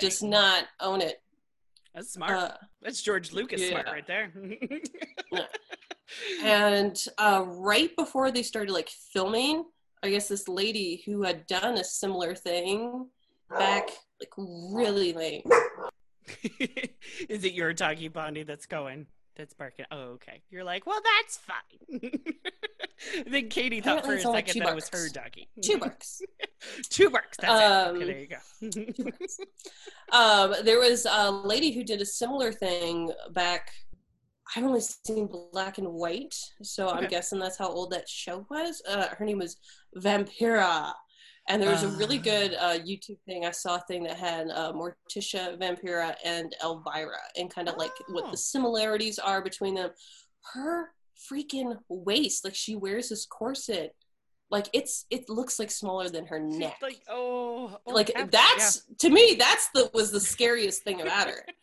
does 0.00 0.22
not 0.22 0.64
own 0.80 1.00
it. 1.00 1.22
That's 1.94 2.12
smart. 2.12 2.30
uh, 2.32 2.52
That's 2.82 3.00
George 3.00 3.32
Lucas 3.32 3.66
smart 3.66 3.86
right 3.86 4.06
there. 4.06 4.30
and 6.42 7.02
uh, 7.16 7.42
right 7.46 7.94
before 7.96 8.30
they 8.30 8.42
started 8.42 8.72
like 8.72 8.88
filming 9.12 9.64
i 10.02 10.10
guess 10.10 10.28
this 10.28 10.48
lady 10.48 11.02
who 11.04 11.22
had 11.22 11.46
done 11.46 11.76
a 11.76 11.84
similar 11.84 12.34
thing 12.34 13.06
back 13.50 13.90
like 14.20 14.32
really 14.36 15.12
late 15.12 15.44
Is 17.28 17.44
it 17.44 17.52
your 17.52 17.72
doggy 17.72 18.08
Bondi 18.08 18.42
that's 18.42 18.66
going? 18.66 19.06
That's 19.36 19.54
barking. 19.54 19.84
Oh, 19.92 20.14
okay. 20.14 20.42
You're 20.50 20.64
like, 20.64 20.84
well, 20.86 21.00
that's 21.22 21.38
fine. 21.38 22.10
then 23.30 23.48
Katie 23.48 23.80
thought 23.80 23.98
Apparently 24.00 24.22
for 24.24 24.30
a 24.30 24.32
second 24.34 24.62
that 24.64 24.74
was 24.74 24.88
her 24.88 25.08
doggy. 25.08 25.48
two 25.62 25.78
bucks 25.78 26.20
Two 26.90 27.08
barks. 27.10 27.36
That's 27.40 27.52
it. 27.52 27.64
Okay, 27.64 28.00
Um, 28.00 28.06
there 28.06 28.18
you 28.18 29.12
go. 30.10 30.16
um, 30.16 30.54
there 30.64 30.80
was 30.80 31.06
a 31.08 31.30
lady 31.30 31.70
who 31.72 31.84
did 31.84 32.00
a 32.00 32.06
similar 32.06 32.50
thing 32.52 33.12
back. 33.32 33.70
I've 34.56 34.64
only 34.64 34.80
seen 34.80 35.28
black 35.52 35.78
and 35.78 35.86
white, 35.88 36.34
so 36.62 36.88
I'm 36.88 37.06
guessing 37.06 37.38
that's 37.38 37.58
how 37.58 37.68
old 37.68 37.90
that 37.92 38.08
show 38.08 38.46
was. 38.50 38.82
Uh, 38.88 39.06
her 39.08 39.24
name 39.24 39.38
was 39.38 39.56
Vampira, 39.96 40.92
and 41.48 41.62
there 41.62 41.70
was 41.70 41.82
a 41.82 41.88
really 41.88 42.18
Ah. 42.18 42.22
good 42.22 42.54
uh, 42.54 42.78
YouTube 42.78 43.18
thing. 43.26 43.44
I 43.46 43.50
saw 43.50 43.76
a 43.76 43.80
thing 43.88 44.02
that 44.04 44.16
had 44.16 44.48
uh, 44.50 44.72
Morticia, 44.72 45.58
Vampira, 45.58 46.14
and 46.24 46.54
Elvira, 46.62 47.18
and 47.36 47.52
kind 47.52 47.68
of 47.68 47.76
like 47.76 47.92
what 48.08 48.24
Oh. 48.26 48.30
the 48.30 48.36
similarities 48.36 49.18
are 49.18 49.42
between 49.42 49.74
them. 49.74 49.90
Her 50.54 50.90
freaking 51.30 51.76
waist, 51.88 52.44
like 52.44 52.54
she 52.54 52.76
wears 52.76 53.08
this 53.08 53.26
corset, 53.26 53.94
like 54.50 54.68
it's 54.72 55.04
it 55.10 55.28
looks 55.28 55.58
like 55.58 55.70
smaller 55.70 56.08
than 56.08 56.24
her 56.26 56.38
neck. 56.40 56.76
like, 56.80 57.00
oh, 57.08 57.78
oh, 57.86 57.90
like 57.92 58.10
half- 58.16 58.30
that's 58.30 58.82
to 58.98 59.10
me 59.10 59.36
that's 59.38 59.68
the 59.74 59.90
was 59.92 60.10
the 60.10 60.20
scariest 60.20 60.82
thing 60.82 61.00
about 61.02 61.28
her. 61.28 61.44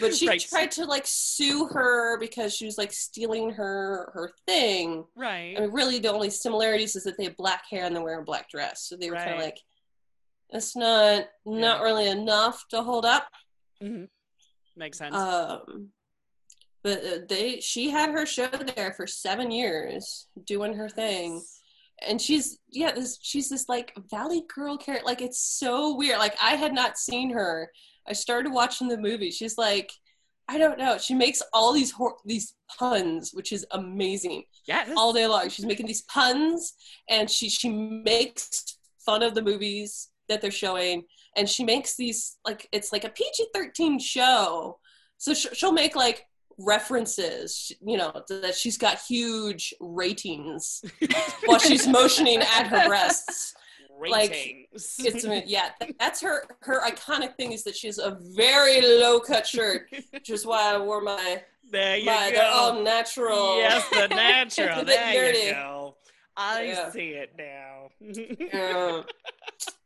But 0.00 0.14
she 0.14 0.26
Right. 0.28 0.40
tried 0.40 0.70
to 0.72 0.84
like 0.84 1.04
sue 1.06 1.66
her 1.66 2.18
because 2.18 2.54
she 2.54 2.64
was 2.66 2.76
like 2.76 2.92
stealing 2.92 3.50
her 3.50 4.10
her 4.14 4.32
thing. 4.46 5.04
Right. 5.16 5.54
i 5.56 5.60
mean 5.60 5.70
really 5.72 5.98
the 5.98 6.12
only 6.12 6.30
similarities 6.30 6.96
is 6.96 7.04
that 7.04 7.16
they 7.16 7.24
have 7.24 7.36
black 7.36 7.64
hair 7.70 7.84
and 7.84 7.94
they 7.96 8.00
wear 8.00 8.20
a 8.20 8.24
black 8.24 8.50
dress. 8.50 8.82
So 8.82 8.96
they 8.96 9.10
were 9.10 9.16
kind 9.16 9.34
of 9.34 9.40
like 9.40 9.58
it's 10.50 10.74
not 10.76 11.26
not 11.46 11.78
Yeah. 11.78 11.82
really 11.82 12.08
enough 12.08 12.64
to 12.70 12.82
hold 12.82 13.04
up. 13.06 13.28
Hmm 13.80 14.04
Makes 14.76 14.98
sense. 14.98 15.14
um 15.14 15.90
but 16.82 16.98
uh, 17.04 17.18
they 17.28 17.60
she 17.60 17.90
had 17.90 18.10
her 18.10 18.24
show 18.26 18.48
there 18.48 18.92
for 18.92 19.06
seven 19.06 19.50
years 19.50 20.26
doing 20.44 20.74
her 20.74 20.88
thing 20.88 21.42
and 22.06 22.20
she's 22.20 22.58
yeah 22.70 22.92
this 22.92 23.18
she's 23.22 23.48
this 23.48 23.68
like 23.68 23.92
valley 24.10 24.42
girl 24.54 24.76
character 24.76 25.04
like 25.06 25.20
it's 25.20 25.40
so 25.40 25.94
weird 25.96 26.18
like 26.18 26.36
i 26.42 26.54
had 26.54 26.72
not 26.72 26.98
seen 26.98 27.30
her. 27.30 27.70
I 28.08 28.12
started 28.12 28.50
watching 28.50 28.88
the 28.88 28.96
movie. 28.98 29.30
She's 29.30 29.56
like 29.58 29.92
i 30.48 30.58
don't 30.58 30.78
know. 30.78 30.98
She 30.98 31.14
makes 31.14 31.42
all 31.52 31.72
these 31.72 31.90
hor- 31.92 32.16
these 32.24 32.54
puns 32.78 33.30
which 33.32 33.52
is 33.52 33.66
amazing. 33.72 34.44
Yes. 34.66 34.90
all 34.96 35.12
day 35.12 35.26
long. 35.26 35.48
She's 35.48 35.66
making 35.66 35.86
these 35.86 36.02
puns 36.02 36.74
and 37.08 37.30
she 37.30 37.48
she 37.48 37.68
makes 37.70 38.78
fun 39.04 39.22
of 39.22 39.34
the 39.34 39.42
movies 39.42 40.08
that 40.28 40.40
they're 40.40 40.50
showing 40.50 41.04
and 41.36 41.48
she 41.48 41.64
makes 41.64 41.96
these 41.96 42.38
like 42.44 42.68
it's 42.72 42.92
like 42.92 43.04
a 43.04 43.10
pg-13 43.10 44.00
show. 44.00 44.78
So 45.18 45.34
she'll 45.34 45.72
make 45.72 45.94
like 45.94 46.24
references 46.64 47.72
you 47.84 47.96
know 47.96 48.12
that 48.28 48.54
she's 48.54 48.76
got 48.78 48.98
huge 48.98 49.72
ratings 49.80 50.82
while 51.46 51.58
she's 51.58 51.86
motioning 51.86 52.40
at 52.40 52.66
her 52.66 52.86
breasts 52.86 53.54
like, 54.10 54.66
it's 54.72 54.98
yeah 55.46 55.70
that's 56.00 56.22
her 56.22 56.44
her 56.62 56.80
iconic 56.88 57.36
thing 57.36 57.52
is 57.52 57.64
that 57.64 57.76
she 57.76 57.86
has 57.86 57.98
a 57.98 58.16
very 58.34 58.80
low 58.80 59.20
cut 59.20 59.46
shirt 59.46 59.88
which 60.12 60.30
is 60.30 60.46
why 60.46 60.74
i 60.74 60.78
wore 60.78 61.02
my 61.02 61.42
there 61.70 61.98
you 61.98 62.06
my 62.06 62.30
go. 62.30 62.36
they're 62.36 62.50
all 62.50 62.82
natural 62.82 63.58
Yes, 63.58 63.86
the 63.90 64.08
natural. 64.14 64.84
There 64.84 65.34
you 65.34 65.52
go. 65.52 65.96
I 66.36 66.62
Yeah. 66.62 66.90
see 66.90 67.10
it 67.10 67.32
now. 67.38 67.90
Yeah. 68.00 69.02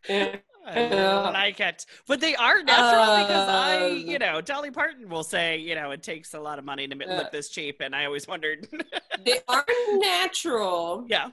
Yeah. 0.08 0.36
I 0.66 0.80
Yeah. 0.80 1.30
like 1.30 1.60
it. 1.60 1.84
But 2.06 2.20
they 2.20 2.34
are 2.36 2.62
natural 2.62 3.18
because 3.18 3.48
I, 3.48 3.90
Um, 3.90 3.96
you 3.98 4.18
know, 4.18 4.40
Dolly 4.40 4.70
Parton 4.70 5.08
will 5.08 5.24
say, 5.24 5.58
you 5.58 5.74
know, 5.74 5.90
it 5.90 6.02
takes 6.02 6.32
a 6.34 6.40
lot 6.40 6.58
of 6.58 6.64
money 6.64 6.88
to 6.88 6.96
Yeah. 6.96 7.16
look 7.18 7.32
this 7.32 7.50
cheap. 7.50 7.80
And 7.80 7.94
I 7.94 8.06
always 8.06 8.26
wondered, 8.26 8.66
they 9.24 9.40
are 9.48 9.64
natural 9.92 11.04
yeah. 11.08 11.30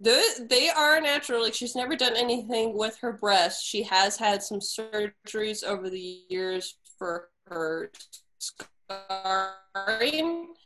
The, 0.00 0.46
they 0.48 0.68
are 0.68 1.00
natural. 1.00 1.42
Like 1.42 1.54
she's 1.54 1.74
never 1.74 1.96
done 1.96 2.14
anything 2.16 2.76
with 2.76 2.96
her 2.98 3.12
breasts. 3.14 3.64
She 3.64 3.82
has 3.82 4.16
had 4.16 4.44
some 4.44 4.60
surgeries 4.60 5.64
over 5.64 5.90
the 5.90 6.22
years 6.28 6.76
for 6.98 7.30
her 7.48 7.90
scarring. 8.38 8.94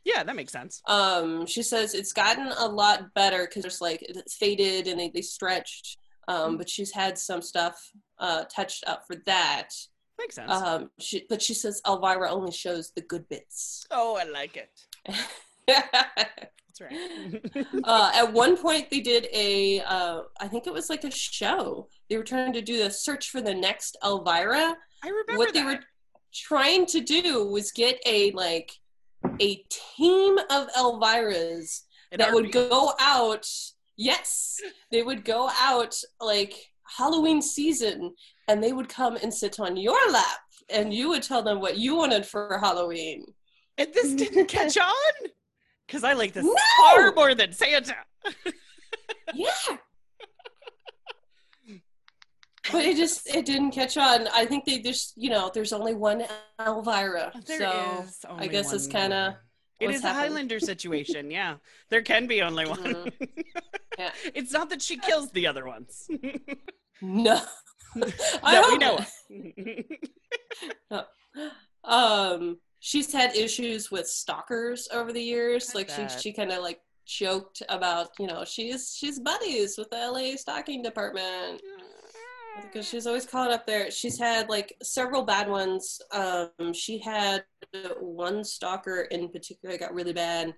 Yeah, 0.04 0.22
that 0.24 0.36
makes 0.36 0.52
sense. 0.52 0.82
Um, 0.86 1.46
she 1.46 1.62
says 1.62 1.94
it's 1.94 2.12
gotten 2.12 2.48
a 2.58 2.66
lot 2.66 3.14
better 3.14 3.46
because 3.46 3.64
it's 3.64 3.80
like 3.80 4.02
it's 4.02 4.34
faded 4.36 4.86
and 4.86 5.00
they, 5.00 5.08
they 5.08 5.22
stretched. 5.22 5.96
Um, 6.32 6.56
but 6.56 6.68
she's 6.68 6.92
had 6.92 7.18
some 7.18 7.42
stuff 7.42 7.90
uh, 8.18 8.44
touched 8.44 8.84
up 8.86 9.06
for 9.06 9.16
that. 9.26 9.70
Makes 10.18 10.36
sense. 10.36 10.50
Um, 10.50 10.90
she, 10.98 11.26
but 11.28 11.42
she 11.42 11.54
says 11.54 11.80
Elvira 11.86 12.30
only 12.30 12.52
shows 12.52 12.92
the 12.94 13.02
good 13.02 13.28
bits. 13.28 13.86
oh, 13.90 14.16
I 14.16 14.24
like 14.24 14.56
it. 14.56 14.70
That's 15.66 16.80
right. 16.80 17.66
uh, 17.84 18.12
at 18.14 18.32
one 18.32 18.56
point, 18.56 18.90
they 18.90 19.00
did 19.00 19.26
a, 19.32 19.80
uh, 19.80 20.22
I 20.40 20.48
think 20.48 20.66
it 20.66 20.72
was 20.72 20.88
like 20.88 21.04
a 21.04 21.10
show. 21.10 21.88
They 22.08 22.16
were 22.16 22.24
trying 22.24 22.52
to 22.52 22.62
do 22.62 22.82
the 22.82 22.90
search 22.90 23.30
for 23.30 23.40
the 23.40 23.54
next 23.54 23.96
Elvira. 24.04 24.76
I 25.04 25.08
remember 25.08 25.38
what 25.38 25.52
that. 25.52 25.54
they 25.54 25.64
were 25.64 25.80
trying 26.32 26.86
to 26.86 27.00
do 27.00 27.46
was 27.46 27.72
get 27.72 28.00
a 28.06 28.30
like 28.32 28.72
a 29.40 29.62
team 29.96 30.38
of 30.50 30.68
Elviras 30.72 31.82
An 32.10 32.18
that 32.18 32.32
would 32.32 32.52
go 32.52 32.92
out. 32.98 33.46
Yes, 33.96 34.58
they 34.90 35.02
would 35.02 35.24
go 35.24 35.50
out 35.58 35.94
like 36.20 36.54
Halloween 36.96 37.42
season, 37.42 38.14
and 38.48 38.62
they 38.62 38.72
would 38.72 38.88
come 38.88 39.16
and 39.16 39.32
sit 39.32 39.60
on 39.60 39.76
your 39.76 40.10
lap, 40.10 40.40
and 40.70 40.92
you 40.92 41.08
would 41.10 41.22
tell 41.22 41.42
them 41.42 41.60
what 41.60 41.78
you 41.78 41.96
wanted 41.96 42.26
for 42.26 42.58
Halloween. 42.58 43.24
And 43.78 43.92
this 43.92 44.14
didn't 44.14 44.46
catch 44.48 44.76
on? 44.78 45.28
Because 45.86 46.04
I 46.04 46.12
like 46.14 46.32
this 46.32 46.44
No! 46.44 46.54
far 46.80 47.12
more 47.12 47.34
than 47.34 47.52
Santa. 47.52 47.96
Yeah. 49.34 49.52
But 52.70 52.84
it 52.84 52.96
just 52.96 53.34
it 53.34 53.44
didn't 53.44 53.72
catch 53.72 53.96
on. 53.96 54.28
I 54.28 54.46
think 54.46 54.64
they 54.64 54.78
just 54.78 55.14
you 55.16 55.30
know 55.30 55.50
there's 55.52 55.72
only 55.72 55.94
one 55.94 56.24
Elvira, 56.60 57.32
There 57.46 57.58
so 57.58 58.04
I 58.28 58.46
guess 58.46 58.72
it's 58.72 58.86
kind 58.86 59.12
of. 59.12 59.34
It 59.82 59.86
what's 59.86 59.98
is 59.98 60.04
a. 60.04 60.12
Highlander 60.12 60.60
situation, 60.60 61.30
yeah. 61.30 61.56
There 61.90 62.02
can 62.02 62.26
be 62.26 62.42
only 62.42 62.66
one. 62.66 62.78
Mhm. 62.82 63.28
Yeah. 63.98 64.12
It's 64.34 64.52
not 64.52 64.70
that 64.70 64.80
she 64.82 64.96
kills 64.96 65.30
the 65.32 65.46
other 65.46 65.66
ones. 65.66 66.08
no. 67.02 67.40
I 68.42 68.52
that 68.52 68.64
we 68.66 68.70
hope 68.72 68.80
know 68.80 68.98
not. 70.90 71.08
of. 71.36 71.50
um 71.84 72.58
she's 72.80 73.12
had 73.12 73.36
issues 73.36 73.90
with 73.90 74.06
stalkers 74.06 74.88
over 74.92 75.12
the 75.12 75.20
years 75.22 75.74
like 75.74 75.90
she 75.90 76.06
she 76.08 76.32
kind 76.32 76.50
of 76.52 76.62
like 76.62 76.80
joked 77.04 77.62
about 77.68 78.08
you 78.18 78.26
know 78.26 78.44
she's 78.44 78.94
she's 78.96 79.18
buddies 79.18 79.76
with 79.76 79.90
the 79.90 79.96
la 80.10 80.36
stalking 80.36 80.82
department 80.82 81.60
because 82.60 82.88
she's 82.88 83.06
always 83.06 83.26
caught 83.26 83.50
up 83.50 83.66
there. 83.66 83.90
She's 83.90 84.18
had 84.18 84.48
like 84.48 84.74
several 84.82 85.22
bad 85.22 85.48
ones. 85.48 86.00
Um 86.12 86.72
she 86.72 86.98
had 86.98 87.44
one 88.00 88.44
stalker 88.44 89.02
in 89.10 89.28
particular 89.28 89.72
that 89.72 89.80
got 89.80 89.94
really 89.94 90.12
bad. 90.12 90.54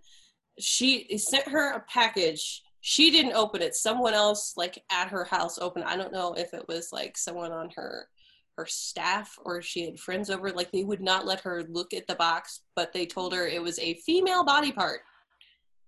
She 0.58 1.18
sent 1.18 1.48
her 1.48 1.74
a 1.74 1.84
package. 1.88 2.62
She 2.80 3.10
didn't 3.10 3.34
open 3.34 3.62
it. 3.62 3.74
Someone 3.74 4.14
else 4.14 4.54
like 4.56 4.82
at 4.90 5.08
her 5.08 5.24
house 5.24 5.58
opened. 5.58 5.84
It. 5.84 5.90
i 5.90 5.96
don't 5.96 6.12
know 6.12 6.34
if 6.34 6.52
it 6.54 6.66
was 6.68 6.90
like 6.92 7.16
someone 7.16 7.52
on 7.52 7.70
her 7.76 8.08
her 8.56 8.66
staff 8.66 9.36
or 9.44 9.60
she 9.62 9.84
had 9.84 9.98
friends 9.98 10.30
over. 10.30 10.50
Like 10.50 10.70
they 10.70 10.84
would 10.84 11.00
not 11.00 11.26
let 11.26 11.40
her 11.40 11.64
look 11.68 11.92
at 11.94 12.06
the 12.06 12.14
box 12.14 12.60
but 12.76 12.92
they 12.92 13.06
told 13.06 13.32
her 13.34 13.46
it 13.46 13.62
was 13.62 13.78
a 13.78 13.94
female 14.06 14.44
body 14.44 14.72
part 14.72 15.00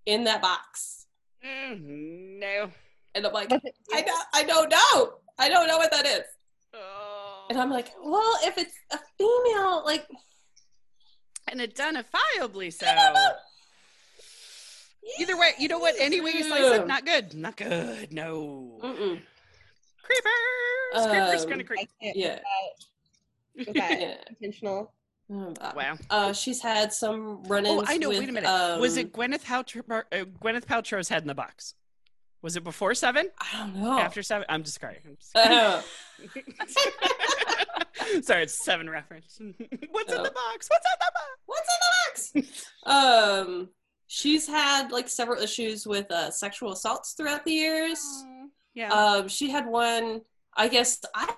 in 0.06 0.24
that 0.24 0.42
box. 0.42 1.06
Mm, 1.44 2.38
no. 2.40 2.70
and 3.14 3.26
i'm 3.26 3.32
like 3.32 3.52
i 3.92 4.00
don't 4.02 4.26
i 4.34 4.42
don't 4.42 4.70
know 4.70 5.12
i 5.38 5.48
don't 5.48 5.66
know 5.68 5.78
what 5.78 5.90
that 5.90 6.06
is 6.06 6.22
Oh. 6.74 7.46
and 7.50 7.58
i'm 7.58 7.70
like 7.70 7.92
well 8.02 8.36
if 8.42 8.58
it's 8.58 8.74
a 8.90 8.98
female 9.18 9.82
like 9.84 10.06
and 11.48 11.60
identifiably 11.60 12.72
so. 12.72 12.86
I 12.86 12.94
don't 12.96 13.14
know. 13.14 13.30
Either 15.20 15.38
way, 15.38 15.50
you 15.60 15.68
know 15.68 15.78
what? 15.78 15.94
Any 16.00 16.20
way 16.20 16.32
you 16.32 16.42
slice 16.42 16.80
it, 16.80 16.86
not 16.88 17.06
good. 17.06 17.34
Not 17.34 17.56
good. 17.56 18.12
No. 18.12 18.80
Mm-mm. 18.82 19.20
Creepers. 20.02 21.06
Creepers 21.06 21.44
Um, 21.44 21.50
gonna 21.50 21.62
creep. 21.64 21.80
I 21.80 22.04
can't 22.04 22.16
yeah 22.16 22.38
was 23.56 23.66
that 23.68 23.74
yeah 24.00 24.14
intentional? 24.28 24.92
Wow. 25.28 25.98
Uh, 26.10 26.32
she's 26.32 26.60
had 26.60 26.92
some 26.92 27.42
run-ins. 27.44 27.80
Oh, 27.80 27.84
I 27.86 27.96
know. 27.96 28.08
With, 28.10 28.18
Wait 28.20 28.28
a 28.28 28.32
minute. 28.32 28.80
was 28.80 28.94
um, 28.94 28.98
it 29.00 29.12
Gwyneth, 29.12 29.44
Paltrow, 29.44 30.02
uh, 30.12 30.24
Gwyneth 30.42 30.64
Paltrow's 30.66 31.08
head 31.08 31.22
in 31.22 31.28
the 31.28 31.34
box? 31.34 31.74
Was 32.46 32.54
it 32.56 32.62
before 32.62 32.94
seven? 32.94 33.28
I 33.40 33.58
don't 33.58 33.74
know. 33.74 33.98
After 33.98 34.22
seven? 34.22 34.46
I'm 34.48 34.62
just 34.62 34.80
kidding. 34.80 34.98
I'm 35.04 35.16
just 35.16 35.36
Uh. 35.36 35.82
Sorry, 38.22 38.44
it's 38.44 38.64
seven 38.64 38.88
reference. 38.88 39.36
What's 39.90 40.12
in 40.12 40.18
Oh. 40.20 40.22
the 40.22 40.30
box? 40.30 40.68
What's 40.68 40.86
in 40.86 40.92
the 41.00 41.10
box? 41.12 41.26
what's 41.46 41.68
in 41.74 41.80
the 42.36 42.42
box? 42.42 42.64
um, 42.86 43.68
she's 44.06 44.46
had 44.46 44.92
like 44.92 45.08
several 45.08 45.42
issues 45.42 45.88
with 45.88 46.08
uh, 46.12 46.30
sexual 46.30 46.70
assaults 46.70 47.14
throughout 47.14 47.44
the 47.44 47.50
years. 47.52 47.98
Yeah. 48.74 48.92
Um, 48.92 49.26
she 49.26 49.50
had 49.50 49.66
one. 49.66 50.20
I 50.56 50.68
guess 50.68 51.00
I 51.16 51.34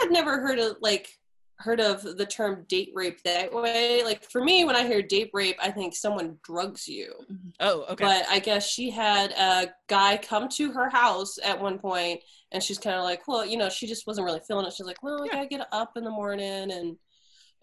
had 0.00 0.10
never 0.10 0.40
heard 0.40 0.58
of 0.58 0.78
like 0.80 1.10
heard 1.58 1.80
of 1.80 2.02
the 2.16 2.26
term 2.26 2.64
date 2.68 2.90
rape 2.94 3.22
that 3.22 3.52
way. 3.52 4.02
Like 4.04 4.22
for 4.30 4.42
me, 4.42 4.64
when 4.64 4.76
I 4.76 4.86
hear 4.86 5.02
date 5.02 5.30
rape, 5.32 5.56
I 5.60 5.70
think 5.70 5.94
someone 5.94 6.38
drugs 6.44 6.88
you. 6.88 7.12
Mm-hmm. 7.30 7.48
oh, 7.60 7.84
okay. 7.90 8.04
But 8.04 8.26
I 8.28 8.38
guess 8.38 8.66
she 8.66 8.90
had 8.90 9.32
a 9.32 9.72
guy 9.88 10.18
come 10.18 10.48
to 10.50 10.72
her 10.72 10.88
house 10.88 11.38
at 11.42 11.60
one 11.60 11.78
point, 11.78 12.20
and 12.52 12.62
she's 12.62 12.78
kind 12.78 12.96
of 12.96 13.02
like, 13.02 13.26
well, 13.26 13.44
you 13.44 13.56
know, 13.56 13.68
she 13.68 13.86
just 13.86 14.06
wasn't 14.06 14.24
really 14.24 14.40
feeling 14.46 14.66
it. 14.66 14.72
She's 14.72 14.86
like, 14.86 15.02
well, 15.02 15.24
I 15.24 15.28
gotta 15.28 15.46
get 15.46 15.66
up 15.72 15.96
in 15.96 16.04
the 16.04 16.10
morning, 16.10 16.70
and 16.70 16.96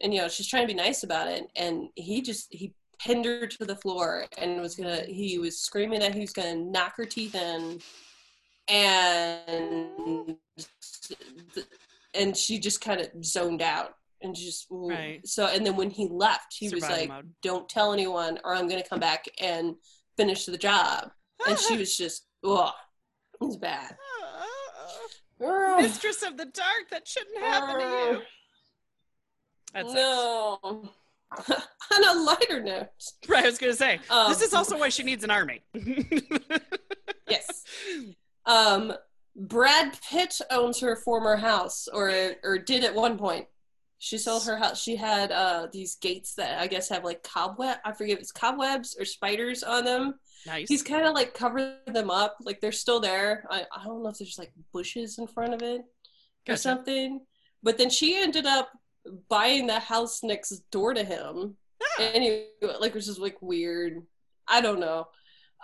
and 0.02 0.14
you 0.14 0.22
know, 0.22 0.28
she's 0.28 0.48
trying 0.48 0.64
to 0.64 0.74
be 0.74 0.78
nice 0.78 1.04
about 1.04 1.28
it, 1.28 1.46
and 1.56 1.88
he 1.96 2.22
just 2.22 2.54
he 2.54 2.74
pinned 3.00 3.26
her 3.26 3.48
to 3.48 3.66
the 3.66 3.76
floor 3.76 4.26
and 4.38 4.62
was 4.62 4.76
gonna 4.76 5.04
he 5.08 5.38
was 5.40 5.58
screaming 5.58 6.02
that 6.02 6.14
he 6.14 6.22
was 6.22 6.34
gonna 6.34 6.56
knock 6.56 6.96
her 6.98 7.06
teeth 7.06 7.36
in, 7.36 7.80
and 8.68 10.36
and 12.16 12.36
she 12.36 12.60
just 12.60 12.82
kind 12.82 13.02
of 13.02 13.10
zoned 13.24 13.62
out 13.62 13.96
and 14.22 14.34
just 14.36 14.68
Right. 14.70 15.26
so 15.28 15.46
and 15.48 15.66
then 15.66 15.76
when 15.76 15.90
he 15.90 16.08
left 16.10 16.56
he 16.58 16.70
was 16.70 16.82
like 16.84 17.10
mode. 17.10 17.32
don't 17.42 17.68
tell 17.70 17.94
anyone 17.94 18.40
or 18.44 18.56
i'm 18.56 18.68
gonna 18.68 18.84
come 18.88 19.00
back 19.00 19.26
and 19.40 19.76
finish 20.18 20.46
the 20.46 20.58
job 20.58 21.12
and 21.48 21.60
she 21.60 21.78
was 21.78 21.96
just 21.98 22.26
oh 22.44 22.72
it 23.42 23.44
was 23.44 23.58
bad 23.58 23.96
Mistress 25.82 26.24
of 26.24 26.38
the 26.38 26.46
dark, 26.46 26.90
that 26.92 27.06
shouldn't 27.06 27.38
happen 27.40 27.76
to 27.82 27.86
you. 28.14 28.22
That's 29.74 29.94
no 29.94 30.60
on 30.64 32.04
a 32.08 32.14
lighter 32.24 32.64
note 32.64 32.88
right. 33.28 33.44
I 33.44 33.48
was 33.50 33.58
gonna 33.58 33.74
say 33.74 34.00
Um, 34.10 34.30
this 34.30 34.42
is 34.42 34.54
also 34.54 34.78
why 34.80 34.88
she 34.90 35.04
needs 35.04 35.26
an 35.26 35.32
army. 35.32 35.62
yes 37.28 37.64
um 38.46 38.94
brad 39.36 39.98
pitt 40.10 40.40
owns 40.50 40.80
her 40.80 40.96
former 40.96 41.36
house 41.36 41.88
or 41.92 42.12
or 42.44 42.58
did 42.58 42.84
at 42.84 42.96
one 42.96 43.18
point. 43.18 43.48
She 43.98 44.18
sold 44.18 44.46
her 44.46 44.58
house 44.58 44.82
she 44.82 44.96
had 44.96 45.32
uh 45.32 45.68
these 45.72 45.96
gates 45.96 46.36
that 46.36 46.60
i 46.62 46.68
guess 46.68 46.90
have 46.90 47.04
like 47.04 47.24
cobweb 47.24 47.78
i 47.86 47.92
forget 47.92 48.16
if 48.16 48.20
it's 48.20 48.32
cobwebs 48.32 48.96
or 49.00 49.06
spiders 49.06 49.64
on 49.64 49.86
them. 49.86 50.16
Nice. 50.46 50.68
he's 50.70 50.84
kind 50.84 51.06
of 51.06 51.16
like 51.16 51.34
covered 51.34 51.78
them 51.88 52.12
up 52.12 52.38
like 52.42 52.62
they're 52.62 52.72
still 52.72 53.00
there. 53.00 53.48
I, 53.50 53.64
I 53.76 53.84
don't 53.84 54.04
know 54.04 54.10
if 54.10 54.20
there's 54.20 54.38
like 54.38 54.52
bushes 54.72 55.18
in 55.18 55.26
front 55.28 55.56
of 55.56 55.62
it 55.64 55.82
or 56.48 56.56
something. 56.56 57.22
But 57.64 57.80
then 57.80 57.90
she 57.90 58.16
ended 58.16 58.46
up 58.46 58.70
buying 59.28 59.66
the 59.66 59.80
house 59.80 60.22
next 60.24 60.52
door 60.72 60.94
to 60.94 61.04
him. 61.04 61.56
Ah. 61.82 62.04
anyway 62.14 62.46
like 62.80 62.94
which 62.94 63.08
is 63.08 63.18
like 63.18 63.42
weird. 63.42 64.04
I 64.48 64.62
don't 64.62 64.80
know. 64.80 65.08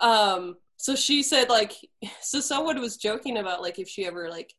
Um 0.00 0.56
so 0.82 0.96
she 0.96 1.22
said 1.22 1.48
like 1.48 1.74
so 2.20 2.40
someone 2.40 2.80
was 2.80 2.96
joking 2.96 3.38
about 3.38 3.62
like 3.62 3.78
if 3.78 3.88
she 3.88 4.04
ever 4.04 4.28
like 4.28 4.52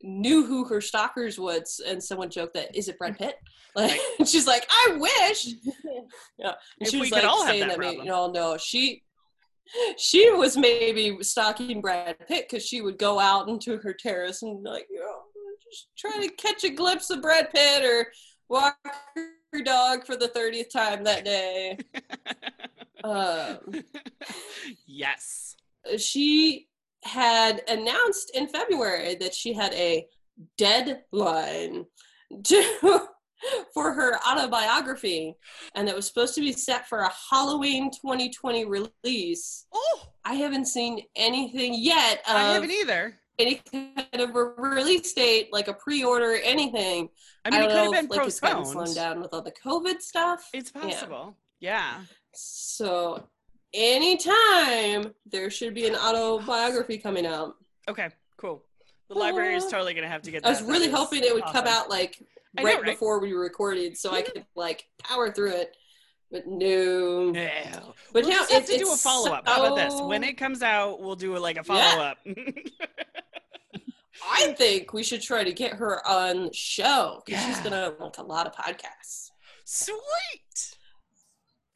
knew 0.00 0.46
who 0.46 0.64
her 0.64 0.80
stalkers 0.80 1.40
was 1.40 1.82
and 1.84 2.00
someone 2.00 2.30
joked 2.30 2.54
that 2.54 2.74
is 2.76 2.86
it 2.86 2.96
brad 2.98 3.18
pitt? 3.18 3.34
Like 3.74 4.00
she's 4.24 4.46
like 4.46 4.64
i 4.70 4.96
wish. 4.96 5.48
Yeah. 6.38 6.52
And 6.78 6.88
she 6.88 7.00
was 7.00 7.10
like 7.10 7.22
saying 7.48 7.60
that 7.62 7.70
that, 7.70 7.78
maybe, 7.80 7.96
you 7.96 8.04
know 8.04 8.30
no 8.30 8.56
she 8.56 9.02
she 9.98 10.30
was 10.30 10.56
maybe 10.56 11.18
stalking 11.22 11.80
brad 11.80 12.16
pitt 12.28 12.46
because 12.48 12.64
she 12.64 12.80
would 12.80 12.96
go 12.96 13.18
out 13.18 13.48
into 13.48 13.76
her 13.78 13.92
terrace 13.92 14.42
and 14.42 14.62
like 14.62 14.86
you 14.88 15.00
know 15.00 15.18
just 15.64 15.88
try 15.98 16.24
to 16.24 16.32
catch 16.34 16.62
a 16.62 16.70
glimpse 16.70 17.10
of 17.10 17.20
brad 17.20 17.50
pitt 17.52 17.82
or 17.82 18.06
walk 18.48 18.76
her 19.16 19.62
dog 19.64 20.06
for 20.06 20.14
the 20.14 20.28
30th 20.28 20.70
time 20.70 21.02
that 21.02 21.24
day 21.24 21.76
um, 23.10 23.58
yes. 24.86 25.56
she 25.98 26.66
had 27.04 27.62
announced 27.68 28.32
in 28.34 28.48
February 28.48 29.14
that 29.16 29.34
she 29.34 29.52
had 29.52 29.72
a 29.74 30.06
deadline 30.58 31.84
to 32.44 32.64
for 33.74 33.92
her 33.92 34.18
autobiography, 34.28 35.34
and 35.74 35.88
it 35.88 35.94
was 35.94 36.06
supposed 36.06 36.34
to 36.34 36.40
be 36.40 36.52
set 36.52 36.88
for 36.88 37.00
a 37.00 37.12
Halloween 37.30 37.90
2020 37.90 38.64
release. 38.64 39.66
Oh, 39.72 40.00
I 40.24 40.34
haven't 40.34 40.66
seen 40.66 41.02
anything 41.14 41.74
yet. 41.76 42.22
I 42.26 42.54
haven't 42.54 42.70
either. 42.70 43.18
any 43.38 43.60
kind 43.70 43.94
of 44.14 44.34
a 44.34 44.42
release 44.42 45.12
date, 45.12 45.50
like 45.52 45.68
a 45.68 45.74
pre-order, 45.74 46.38
anything. 46.42 47.08
I 47.44 47.50
mean, 47.50 47.60
it 47.62 47.68
don't 47.68 47.70
could 47.70 47.94
have 47.94 48.08
been 48.08 48.18
like, 48.18 48.26
it's 48.26 48.40
gotten 48.40 48.58
postponed. 48.64 48.88
slowed 48.88 48.96
down 48.96 49.20
with 49.20 49.32
all 49.32 49.42
the 49.42 49.52
COVID 49.52 50.00
stuff. 50.00 50.48
It's 50.52 50.72
Yeah. 50.74 50.80
possible. 50.82 51.36
Yeah. 51.60 52.00
So 52.36 53.28
anytime 53.74 55.12
there 55.30 55.50
should 55.50 55.74
be 55.74 55.86
an 55.86 55.94
autobiography 55.94 56.98
coming 56.98 57.26
out. 57.26 57.56
Okay. 57.88 58.08
Cool. 58.36 58.62
The 59.08 59.14
library 59.14 59.54
is 59.54 59.64
ah. 59.64 59.70
totally 59.70 59.94
gonna 59.94 60.08
have 60.08 60.22
to 60.22 60.30
get. 60.30 60.44
I 60.44 60.50
was 60.50 60.62
really 60.62 60.88
That 60.88 60.96
hoping 60.96 61.22
it 61.22 61.32
would 61.32 61.44
come 61.44 61.66
out 61.66 61.88
like 61.88 62.22
I 62.58 62.62
know, 62.62 62.68
right, 62.68 62.76
right? 62.82 62.92
before 62.92 63.20
we 63.20 63.34
were 63.34 63.40
recorded, 63.40 63.96
so 63.96 64.12
I 64.12 64.22
could 64.22 64.44
like 64.54 64.86
power 64.98 65.30
through 65.30 65.52
it. 65.52 65.76
But 66.30 66.46
no. 66.46 67.30
No. 67.30 67.94
But 68.12 68.24
we'll 68.24 68.32
no, 68.32 68.38
just 68.38 68.52
have 68.52 68.62
it's, 68.62 68.72
to 68.72 68.78
do 68.78 68.92
a 68.92 68.96
follow 68.96 69.30
up. 69.32 69.46
How 69.46 69.64
about 69.64 69.76
this? 69.76 70.00
When 70.00 70.24
it 70.24 70.36
comes 70.36 70.60
out, 70.62 71.00
we'll 71.00 71.14
do 71.14 71.36
like 71.38 71.56
a 71.56 71.62
follow 71.62 71.80
Yeah. 71.80 72.14
up. 72.14 72.18
I 74.28 74.54
think 74.54 74.92
we 74.92 75.04
should 75.04 75.22
try 75.22 75.44
to 75.44 75.52
get 75.52 75.74
her 75.74 76.06
on 76.06 76.46
the 76.46 76.52
show 76.52 77.22
because 77.24 77.44
she's 77.44 77.60
gonna 77.60 77.92
like 78.00 78.18
a 78.18 78.22
lot 78.22 78.46
of 78.46 78.54
podcasts. 78.54 79.30
Sweet. 79.64 80.76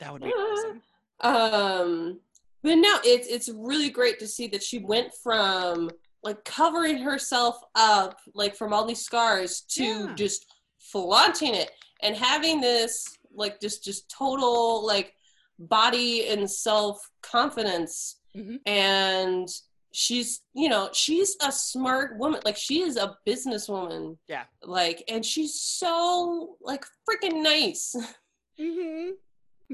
That 0.00 0.12
would 0.12 0.22
be 0.22 0.28
Uh, 0.28 0.38
awesome. 0.38 0.82
Um, 1.22 2.20
but 2.62 2.76
no, 2.76 2.98
it's 3.04 3.28
it's 3.28 3.50
really 3.50 3.90
great 3.90 4.18
to 4.20 4.26
see 4.26 4.46
that 4.48 4.62
she 4.62 4.78
went 4.78 5.12
from 5.22 5.90
like 6.22 6.42
covering 6.44 6.96
herself 7.02 7.56
up, 7.74 8.18
like 8.34 8.56
from 8.56 8.72
all 8.72 8.86
these 8.86 9.02
scars, 9.04 9.60
to 9.72 9.84
Yeah. 9.84 10.14
just 10.14 10.46
flaunting 10.78 11.54
it 11.54 11.70
and 12.02 12.16
having 12.16 12.60
this 12.62 13.18
like 13.34 13.60
just 13.60 13.84
just 13.84 14.08
total 14.10 14.84
like 14.86 15.14
body 15.58 16.26
and 16.28 16.50
self 16.50 16.98
confidence, 17.22 18.20
Mhm. 18.34 18.60
and 18.64 19.46
she's 19.92 20.40
you 20.54 20.70
know 20.70 20.88
she's 20.94 21.36
a 21.42 21.52
smart 21.52 22.16
woman 22.18 22.40
like 22.46 22.56
she 22.56 22.80
is 22.80 22.96
a 22.96 23.14
businesswoman 23.26 24.16
Yeah. 24.28 24.44
like 24.62 25.02
and 25.08 25.26
she's 25.26 25.60
so 25.60 26.56
like 26.62 26.84
freaking 27.06 27.42
nice 27.42 27.94
hmm 28.58 29.10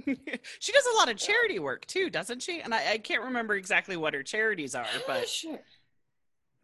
she 0.58 0.72
does 0.72 0.86
a 0.94 0.96
lot 0.96 1.10
of 1.10 1.16
charity 1.16 1.58
work 1.58 1.86
too, 1.86 2.10
doesn't 2.10 2.42
she? 2.42 2.60
And 2.60 2.74
I, 2.74 2.92
I 2.92 2.98
can't 2.98 3.22
remember 3.22 3.54
exactly 3.54 3.96
what 3.96 4.14
her 4.14 4.22
charities 4.22 4.74
are, 4.74 4.86
but 5.06 5.28
sure 5.28 5.60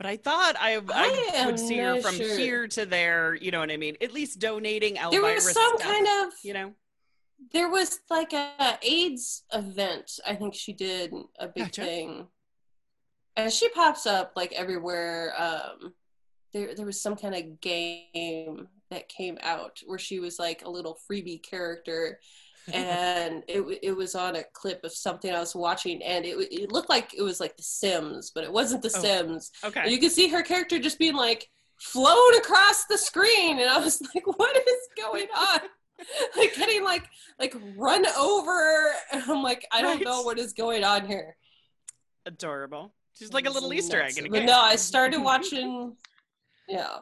but 0.03 0.09
I 0.09 0.16
thought 0.16 0.57
I, 0.59 0.81
I, 0.88 1.42
I 1.42 1.47
would 1.47 1.61
see 1.61 1.79
her 1.79 2.01
from 2.01 2.16
sure. 2.16 2.37
here 2.37 2.66
to 2.66 2.85
there. 2.85 3.37
You 3.37 3.53
know 3.53 3.61
what 3.61 3.71
I 3.71 3.77
mean? 3.77 3.97
At 4.01 4.12
least 4.12 4.40
donating 4.40 4.95
there 4.95 5.23
was 5.23 5.45
some 5.53 5.79
stuff, 5.79 5.81
kind 5.81 6.07
of 6.09 6.33
you 6.42 6.55
know. 6.55 6.73
there 7.53 7.71
was 7.71 8.01
like 8.11 8.33
a 8.33 8.79
AIDS 8.83 9.45
event. 9.53 10.18
I 10.27 10.35
think 10.35 10.57
she 10.57 10.73
did 10.73 11.14
a 11.38 11.47
big 11.47 11.66
Gotcha. 11.66 11.83
thing, 11.83 12.27
and 13.37 13.53
she 13.53 13.68
pops 13.68 14.05
up 14.05 14.33
like 14.35 14.53
everywhere. 14.55 15.35
Um, 15.38 15.95
there 16.53 16.75
there 16.75 16.87
was 16.87 17.01
some 17.01 17.14
kind 17.14 17.37
of 17.37 17.61
game 17.61 18.66
that 18.90 19.09
came 19.09 19.38
out 19.40 19.79
where 19.87 20.01
she 20.01 20.18
was 20.18 20.37
like 20.37 20.64
a 20.64 20.71
little 20.71 20.99
freebie 21.09 21.45
character, 21.45 22.18
and 22.72 23.42
it 23.48 23.62
it 23.83 23.96
was 23.96 24.14
on 24.14 24.37
a 24.37 24.44
clip 24.53 24.85
of 24.85 24.92
something 24.92 25.33
I 25.33 25.40
was 25.40 25.55
watching, 25.55 26.03
and 26.03 26.25
it 26.25 26.37
it 26.53 26.70
looked 26.72 26.88
like 26.90 27.12
it 27.14 27.22
was 27.22 27.40
like 27.40 27.57
The 27.57 27.62
Sims, 27.62 28.31
but 28.35 28.44
it 28.44 28.53
wasn't 28.53 28.83
The 28.83 28.92
Oh. 28.96 29.01
Sims. 29.01 29.51
Okay. 29.64 29.90
You 29.90 29.98
could 29.98 30.12
see 30.12 30.29
her 30.29 30.42
character 30.42 30.79
just 30.79 30.98
being 30.98 31.14
like 31.16 31.48
flown 31.81 32.35
across 32.37 32.85
the 32.87 32.98
screen, 32.98 33.59
and 33.59 33.68
I 33.68 33.79
was 33.79 34.01
like, 34.14 34.27
"What 34.27 34.57
is 34.57 34.88
going 34.96 35.29
on?" 35.37 35.61
like 36.37 36.55
getting 36.57 36.83
like 36.85 37.05
like 37.38 37.55
run 37.77 38.05
over, 38.18 38.92
and 39.12 39.22
I'm 39.29 39.42
like, 39.42 39.66
I 39.72 39.83
don't 39.83 39.96
Right. 39.96 40.05
know 40.05 40.22
what 40.22 40.38
is 40.38 40.53
going 40.53 40.85
on 40.85 41.07
here. 41.07 41.37
Adorable. 42.27 42.94
She's 43.18 43.33
like 43.33 43.46
a 43.46 43.51
little 43.51 43.72
Easter 43.72 44.01
egg 44.01 44.16
in 44.18 44.27
a 44.27 44.31
But 44.31 44.44
no, 44.44 44.59
I 44.61 44.77
started 44.77 45.18
watching. 45.20 45.96
yeah, 46.68 46.98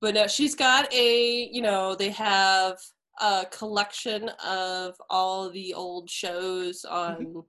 but 0.00 0.14
no, 0.14 0.26
she's 0.26 0.54
got 0.54 0.92
a 0.92 1.48
you 1.52 1.62
know 1.62 1.94
they 1.94 2.10
have 2.10 2.76
a 3.20 3.46
collection 3.50 4.28
of 4.44 4.94
all 5.10 5.50
the 5.50 5.74
old 5.74 6.08
shows 6.10 6.84
on. 6.84 7.44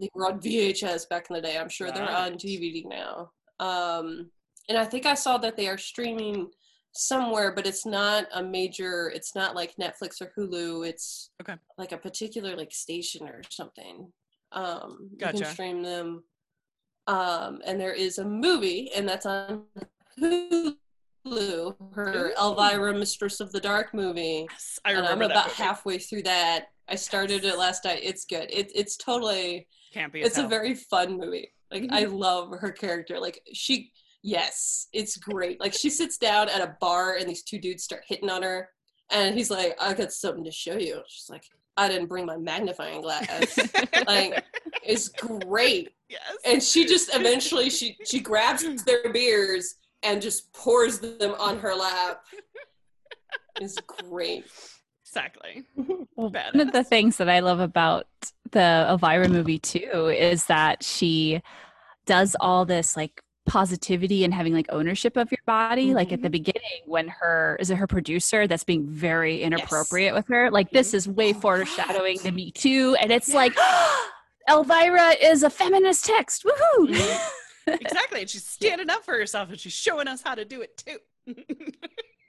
They 0.00 0.08
were 0.14 0.26
on 0.26 0.40
VHS 0.40 1.08
back 1.08 1.26
in 1.30 1.34
the 1.36 1.42
day. 1.42 1.58
I'm 1.58 1.68
sure 1.68 1.90
they're 1.92 2.02
on 2.08 2.32
Right. 2.32 2.38
DVD 2.38 2.84
now. 2.86 3.30
Um, 3.60 4.30
and 4.68 4.76
I 4.76 4.84
think 4.84 5.06
I 5.06 5.14
saw 5.14 5.38
that 5.38 5.56
they 5.56 5.68
are 5.68 5.78
streaming 5.78 6.50
somewhere, 6.92 7.52
but 7.52 7.66
it's 7.66 7.86
not 7.86 8.26
a 8.34 8.42
major. 8.42 9.10
It's 9.14 9.34
not 9.34 9.54
like 9.54 9.76
Netflix 9.76 10.20
or 10.20 10.32
Hulu. 10.36 10.86
It's 10.88 11.30
Okay. 11.42 11.56
like 11.78 11.92
a 11.92 11.98
particular 11.98 12.56
like 12.56 12.72
station 12.72 13.28
or 13.28 13.42
something. 13.50 14.12
Um, 14.52 15.08
you 15.12 15.18
can 15.18 15.36
stream 15.52 15.82
them. 15.82 16.24
Um, 17.06 17.60
and 17.64 17.80
there 17.80 17.92
is 17.92 18.18
a 18.18 18.24
movie, 18.24 18.90
and 18.94 19.08
that's 19.08 19.26
on 19.26 19.64
Hulu. 20.18 20.76
Her 21.26 22.28
Ooh. 22.28 22.34
Elvira, 22.40 22.94
Mistress 22.94 23.40
of 23.40 23.52
the 23.52 23.60
Dark 23.60 23.92
movie. 23.92 24.46
Yes, 24.50 24.78
I 24.84 24.92
remember 24.92 25.26
that. 25.26 25.32
about 25.32 25.46
movie. 25.46 25.62
halfway 25.62 25.98
through 25.98 26.22
that. 26.24 26.66
I 26.88 26.94
started 26.94 27.44
it 27.44 27.58
last 27.58 27.84
night. 27.84 28.00
It's 28.02 28.24
good. 28.24 28.48
It, 28.50 28.70
it's 28.74 28.96
totally 28.96 29.66
Campy 29.94 30.24
it's 30.24 30.38
a 30.38 30.46
very 30.46 30.74
fun 30.74 31.18
movie. 31.18 31.52
Like 31.70 31.86
I 31.90 32.04
mm-hmm. 32.04 32.14
love 32.14 32.52
her 32.60 32.70
character. 32.70 33.18
Like 33.18 33.40
she 33.52 33.90
yes, 34.22 34.88
it's 34.92 35.16
great. 35.16 35.60
Like 35.60 35.72
she 35.72 35.90
sits 35.90 36.18
down 36.18 36.48
at 36.48 36.60
a 36.60 36.76
bar 36.80 37.16
and 37.16 37.28
these 37.28 37.42
two 37.42 37.58
dudes 37.58 37.84
start 37.84 38.04
hitting 38.06 38.30
on 38.30 38.42
her 38.42 38.68
and 39.10 39.34
he's 39.36 39.50
like, 39.50 39.76
I 39.80 39.94
got 39.94 40.12
something 40.12 40.44
to 40.44 40.50
show 40.50 40.76
you. 40.76 41.00
She's 41.08 41.30
like, 41.30 41.44
I 41.76 41.88
didn't 41.88 42.06
bring 42.06 42.26
my 42.26 42.36
magnifying 42.36 43.02
glass. 43.02 43.58
like 44.06 44.44
it's 44.82 45.08
great. 45.08 45.90
yes. 46.08 46.20
And 46.44 46.62
she 46.62 46.86
just 46.86 47.14
eventually 47.14 47.70
she 47.70 47.96
she 48.04 48.20
grabs 48.20 48.64
their 48.84 49.12
beers 49.12 49.76
and 50.06 50.22
just 50.22 50.52
pours 50.54 51.00
them 51.00 51.34
on 51.38 51.58
her 51.58 51.74
lap. 51.74 52.22
It's 53.60 53.76
great. 53.80 54.44
exactly. 55.04 55.64
Well, 56.16 56.30
Badass. 56.30 56.54
one 56.54 56.68
of 56.68 56.72
the 56.72 56.82
things 56.82 57.18
that 57.18 57.28
I 57.28 57.40
love 57.40 57.60
about 57.60 58.06
the 58.52 58.86
Elvira 58.88 59.28
movie 59.28 59.58
too 59.58 60.08
is 60.08 60.46
that 60.46 60.82
she 60.82 61.42
does 62.06 62.34
all 62.40 62.64
this 62.64 62.96
like 62.96 63.20
positivity 63.44 64.24
and 64.24 64.32
having 64.32 64.54
like 64.54 64.64
ownership 64.70 65.18
of 65.18 65.30
your 65.30 65.42
body. 65.46 65.92
Like 65.92 66.10
at 66.14 66.22
the 66.22 66.30
beginning, 66.30 66.80
when 66.86 67.08
her 67.08 67.58
is 67.60 67.68
it 67.70 67.76
her 67.76 67.86
producer 67.86 68.46
that's 68.46 68.64
being 68.64 68.86
very 68.88 69.42
inappropriate 69.42 70.14
with 70.14 70.26
her. 70.28 70.50
Like 70.50 70.70
this 70.70 70.94
is 70.94 71.06
way 71.06 71.34
Oh, 71.34 71.40
foreshadowing 71.40 72.16
right. 72.16 72.20
the 72.20 72.32
Me 72.32 72.50
Too, 72.50 72.96
and 72.98 73.12
it's 73.12 73.34
like 73.34 73.52
Elvira 74.48 75.10
is 75.22 75.42
a 75.42 75.50
feminist 75.50 76.06
text. 76.06 76.44
Woohoo! 76.44 76.88
Mm-hmm. 76.94 77.28
Exactly. 77.66 78.20
And 78.22 78.30
she's 78.30 78.44
standing 78.48 78.90
up 78.90 79.04
for 79.04 79.14
herself 79.14 79.48
and 79.50 79.58
she's 79.58 79.72
showing 79.72 80.08
us 80.08 80.22
how 80.22 80.34
to 80.34 80.44
do 80.44 80.62
it 80.62 80.76
too. 80.76 80.98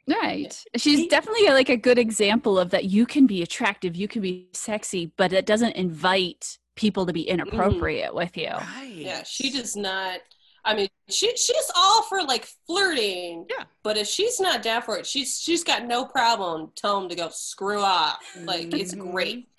Right. 0.10 0.64
She's 0.78 1.08
definitely 1.08 1.48
like 1.50 1.68
a 1.68 1.76
good 1.76 1.98
example 2.00 2.58
of 2.58 2.70
that 2.70 2.86
you 2.86 3.06
can 3.06 3.28
be 3.28 3.42
attractive, 3.42 3.96
you 3.98 4.08
can 4.08 4.22
be 4.22 4.48
sexy, 4.54 5.12
but 5.18 5.34
it 5.34 5.46
doesn't 5.46 5.76
invite 5.76 6.58
people 6.78 7.06
to 7.08 7.12
be 7.12 7.24
inappropriate 7.24 8.16
with 8.16 8.38
you. 8.38 8.48
right. 8.52 8.90
Yeah, 8.94 9.24
she 9.24 9.50
does 9.52 9.76
not. 9.76 10.22
I 10.64 10.76
mean, 10.76 10.88
she 11.10 11.36
she's 11.36 11.72
all 11.76 12.04
for 12.04 12.24
like 12.24 12.48
flirting. 12.66 13.48
Yeah. 13.50 13.66
But 13.84 13.98
if 13.98 14.08
she's 14.08 14.40
not 14.40 14.62
down 14.64 14.82
for 14.82 14.98
it, 14.98 15.06
she's 15.06 15.40
she's 15.42 15.64
got 15.66 15.86
no 15.86 16.06
problem 16.06 16.72
telling 16.76 17.04
him 17.04 17.10
to 17.10 17.16
go 17.16 17.28
screw 17.30 17.82
off. 17.82 18.18
Like 18.46 18.74
it's 18.74 18.96
Mhm. 18.96 19.12
great. 19.12 19.50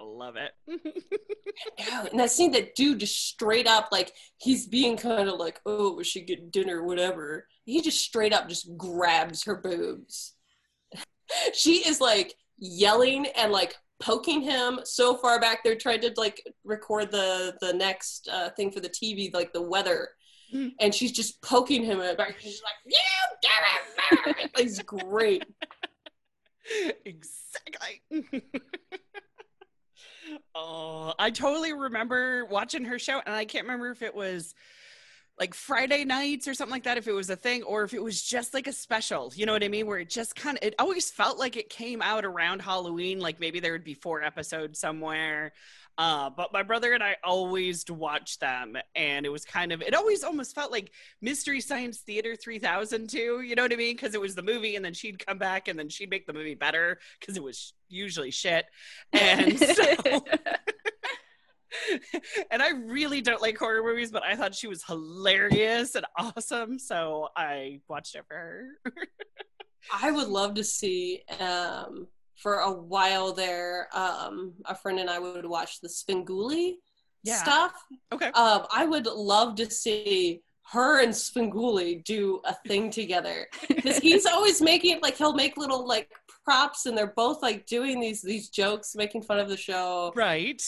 Love 0.00 0.36
it. 0.36 0.52
Yeah, 1.76 2.06
and 2.10 2.20
that 2.20 2.30
scene 2.30 2.52
that 2.52 2.76
dude 2.76 3.00
just 3.00 3.28
straight 3.30 3.66
up 3.66 3.88
like 3.90 4.12
he's 4.36 4.66
being 4.66 4.96
kind 4.96 5.28
of 5.28 5.40
like, 5.40 5.60
oh, 5.66 5.94
we 5.96 6.04
should 6.04 6.26
get 6.26 6.52
dinner, 6.52 6.84
whatever. 6.84 7.48
He 7.64 7.80
just 7.80 8.00
straight 8.00 8.32
up 8.32 8.48
just 8.48 8.76
grabs 8.76 9.44
her 9.44 9.56
boobs. 9.56 10.34
she 11.54 11.86
is 11.88 12.00
like 12.00 12.34
yelling 12.58 13.26
and 13.36 13.50
like 13.50 13.74
poking 14.00 14.40
him 14.42 14.80
so 14.84 15.16
far 15.16 15.40
back. 15.40 15.64
They're 15.64 15.74
trying 15.74 16.00
to 16.02 16.12
like 16.16 16.42
record 16.64 17.10
the 17.10 17.56
the 17.60 17.72
next 17.72 18.28
uh, 18.32 18.50
thing 18.50 18.70
for 18.70 18.80
the 18.80 18.88
TV, 18.90 19.34
like 19.34 19.52
the 19.52 19.62
weather. 19.62 20.08
Mhm. 20.54 20.72
And 20.80 20.94
she's 20.94 21.12
just 21.12 21.42
poking 21.42 21.82
him 21.84 22.00
in 22.00 22.06
the 22.06 22.14
back. 22.14 22.36
She's 22.38 22.62
like, 22.62 22.74
"You 22.86 22.98
damn 23.42 24.34
it!" 24.36 24.50
It's 24.58 24.78
great. 24.80 25.44
exactly. 27.04 28.02
Oh, 30.58 31.14
I 31.18 31.30
totally 31.30 31.72
remember 31.72 32.44
watching 32.44 32.84
her 32.86 32.98
show, 32.98 33.20
and 33.24 33.34
I 33.34 33.44
can't 33.44 33.64
remember 33.64 33.90
if 33.90 34.02
it 34.02 34.14
was 34.14 34.54
like 35.38 35.54
Friday 35.54 36.04
nights 36.04 36.48
or 36.48 36.54
something 36.54 36.72
like 36.72 36.82
that, 36.82 36.98
if 36.98 37.06
it 37.06 37.12
was 37.12 37.30
a 37.30 37.36
thing, 37.36 37.62
or 37.62 37.84
if 37.84 37.94
it 37.94 38.02
was 38.02 38.20
just 38.20 38.54
like 38.54 38.66
a 38.66 38.72
special. 38.72 39.32
You 39.36 39.46
know 39.46 39.52
what 39.52 39.62
I 39.62 39.68
mean? 39.68 39.86
Where 39.86 39.98
it 39.98 40.10
just 40.10 40.34
kind 40.34 40.58
of, 40.58 40.64
it 40.64 40.74
always 40.78 41.10
felt 41.10 41.38
like 41.38 41.56
it 41.56 41.70
came 41.70 42.02
out 42.02 42.24
around 42.24 42.60
Halloween. 42.60 43.20
Like 43.20 43.38
maybe 43.38 43.60
there 43.60 43.72
would 43.72 43.84
be 43.84 43.94
four 43.94 44.22
episodes 44.22 44.80
somewhere. 44.80 45.52
Uh, 45.98 46.30
but 46.30 46.52
my 46.52 46.62
brother 46.62 46.92
and 46.92 47.02
I 47.02 47.16
always 47.24 47.84
watched 47.90 48.38
them, 48.38 48.76
and 48.94 49.26
it 49.26 49.30
was 49.30 49.44
kind 49.44 49.72
of 49.72 49.82
it 49.82 49.94
always 49.94 50.22
almost 50.22 50.54
felt 50.54 50.70
like 50.70 50.92
Mystery 51.20 51.60
Science 51.60 51.98
Theater 51.98 52.36
3000 52.36 53.10
too. 53.10 53.40
You 53.40 53.56
know 53.56 53.62
what 53.62 53.72
I 53.72 53.76
mean? 53.76 53.96
Because 53.96 54.14
it 54.14 54.20
was 54.20 54.36
the 54.36 54.42
movie, 54.42 54.76
and 54.76 54.84
then 54.84 54.94
she'd 54.94 55.24
come 55.24 55.38
back, 55.38 55.66
and 55.66 55.76
then 55.76 55.88
she'd 55.88 56.10
make 56.10 56.26
the 56.26 56.32
movie 56.32 56.54
better 56.54 56.98
because 57.18 57.36
it 57.36 57.42
was 57.42 57.74
usually 57.88 58.30
shit. 58.30 58.66
And 59.12 59.58
so. 59.58 60.24
and 62.50 62.62
I 62.62 62.70
really 62.70 63.20
don't 63.20 63.42
like 63.42 63.58
horror 63.58 63.82
movies, 63.82 64.10
but 64.10 64.22
I 64.22 64.36
thought 64.36 64.54
she 64.54 64.68
was 64.68 64.84
hilarious 64.84 65.94
and 65.94 66.06
awesome, 66.16 66.78
so 66.78 67.28
I 67.36 67.80
watched 67.88 68.14
it 68.14 68.24
for 68.26 68.34
her. 68.34 68.68
I 70.02 70.10
would 70.10 70.28
love 70.28 70.54
to 70.54 70.64
see 70.64 71.22
um, 71.40 72.06
for 72.38 72.60
a 72.60 72.72
while 72.72 73.32
there. 73.32 73.88
Um, 73.92 74.54
a 74.64 74.74
friend 74.74 74.98
and 74.98 75.10
I 75.10 75.18
would 75.18 75.44
watch 75.46 75.80
the 75.80 75.88
Svengoolie 75.88 76.74
Yeah. 77.24 77.42
stuff. 77.42 77.72
Okay. 78.12 78.28
Um, 78.28 78.66
I 78.72 78.86
would 78.86 79.06
love 79.06 79.56
to 79.56 79.70
see 79.70 80.42
her 80.72 81.02
and 81.02 81.12
Svengoolie 81.12 82.04
do 82.04 82.40
a 82.44 82.54
thing 82.66 82.90
together 82.90 83.46
because 83.68 83.98
he's 83.98 84.26
always 84.26 84.60
making 84.60 84.96
it. 84.96 85.02
like 85.02 85.16
he'll 85.16 85.32
make 85.34 85.56
little 85.56 85.86
like 85.86 86.10
props 86.44 86.86
and 86.86 86.96
they're 86.96 87.12
both 87.16 87.42
like 87.42 87.66
doing 87.66 88.00
these 88.00 88.22
these 88.22 88.48
jokes, 88.50 88.94
making 88.94 89.22
fun 89.22 89.38
of 89.38 89.48
the 89.48 89.56
show. 89.56 90.12
Right. 90.14 90.62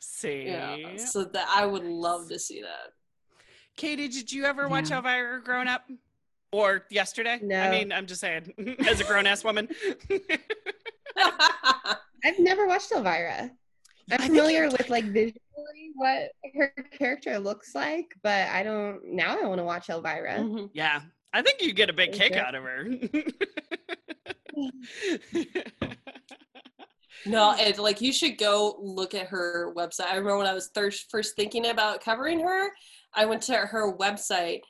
See. 0.00 0.44
Yeah, 0.46 0.96
so 0.96 1.24
that 1.24 1.46
I 1.48 1.66
would 1.66 1.84
love 1.84 2.28
to 2.30 2.38
see 2.38 2.62
that. 2.62 2.92
Katie, 3.76 4.08
did 4.08 4.30
you 4.32 4.44
ever 4.44 4.68
watch 4.68 4.90
Yeah. 4.90 4.96
Elvira 4.98 5.42
growing 5.42 5.68
up? 5.68 5.84
Or 6.52 6.84
yesterday? 6.90 7.38
No. 7.42 7.58
I 7.58 7.70
mean, 7.70 7.92
I'm 7.92 8.06
just 8.06 8.20
saying, 8.20 8.52
as 8.86 9.00
a 9.00 9.04
grown 9.04 9.26
ass 9.26 9.42
woman. 9.42 9.68
I've 11.16 12.38
never 12.38 12.66
watched 12.68 12.92
Elvira. 12.92 13.50
I 14.10 14.14
I'm 14.14 14.20
familiar 14.20 14.68
with 14.68 14.90
like 14.90 15.04
visually 15.04 15.92
what 15.94 16.30
her 16.54 16.74
character 16.98 17.38
looks 17.38 17.74
like, 17.74 18.14
but 18.22 18.48
I 18.48 18.62
don't. 18.62 19.00
Now 19.04 19.38
I 19.42 19.46
want 19.46 19.58
to 19.58 19.64
watch 19.64 19.88
Elvira. 19.88 20.38
Mhm. 20.38 20.70
yeah. 20.74 21.00
I 21.32 21.40
think 21.40 21.62
you 21.62 21.72
get 21.72 21.88
a 21.88 21.94
big 21.94 22.10
Okay. 22.10 22.28
kick 22.28 22.36
out 22.36 22.54
of 22.54 22.62
her. 22.64 22.86
No, 27.24 27.52
and 27.52 27.78
like 27.78 28.00
you 28.00 28.12
should 28.12 28.36
go 28.36 28.76
look 28.80 29.14
at 29.14 29.28
her 29.28 29.72
website. 29.76 30.06
I 30.06 30.16
remember 30.16 30.38
when 30.38 30.46
I 30.48 30.54
was 30.54 30.70
thir- 30.74 30.90
first 30.90 31.36
thinking 31.36 31.68
about 31.68 32.02
covering 32.02 32.40
her, 32.40 32.70
I 33.14 33.26
went 33.26 33.42
to 33.42 33.54
her 33.54 33.96
website 33.96 34.62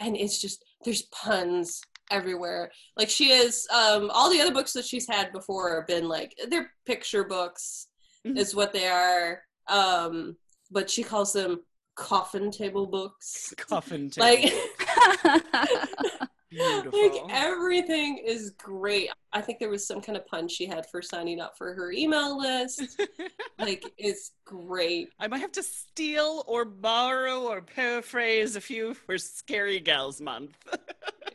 and 0.00 0.16
it's 0.16 0.40
just 0.40 0.64
there's 0.86 1.02
puns 1.02 1.82
everywhere. 2.10 2.70
Like 2.96 3.10
she 3.10 3.30
is 3.32 3.66
um 3.74 4.10
all 4.14 4.30
the 4.30 4.40
other 4.40 4.54
books 4.54 4.72
that 4.72 4.86
she's 4.86 5.06
had 5.06 5.32
before 5.32 5.74
have 5.76 5.86
been 5.86 6.08
like 6.08 6.34
they're 6.48 6.70
picture 6.86 7.24
books 7.24 7.88
Mhm. 8.26 8.38
is 8.38 8.54
what 8.54 8.72
they 8.72 8.86
are. 8.86 9.42
Um 9.68 10.36
but 10.70 10.88
she 10.88 11.02
calls 11.02 11.32
them 11.32 11.60
coffin 11.96 12.50
table 12.50 12.86
books. 12.86 13.52
Coffin 13.56 14.08
table. 14.10 14.26
Like 14.26 14.52
Beautiful. 16.50 17.02
like 17.02 17.22
everything 17.30 18.18
is 18.24 18.50
great. 18.50 19.10
I 19.32 19.40
think 19.40 19.58
there 19.58 19.68
was 19.68 19.86
some 19.86 20.00
kind 20.00 20.16
of 20.16 20.26
pun 20.26 20.46
she 20.48 20.66
had 20.66 20.86
for 20.86 21.02
signing 21.02 21.40
up 21.40 21.58
for 21.58 21.74
her 21.74 21.90
email 21.90 22.38
list. 22.38 23.00
like 23.58 23.84
it's 23.98 24.32
great. 24.44 25.08
I 25.18 25.26
might 25.26 25.40
have 25.40 25.52
to 25.52 25.62
steal 25.62 26.44
or 26.46 26.64
borrow 26.64 27.42
or 27.42 27.62
paraphrase 27.62 28.54
a 28.56 28.60
few 28.60 28.94
for 28.94 29.18
Scary 29.18 29.80
Gals 29.80 30.20
Month 30.20 30.56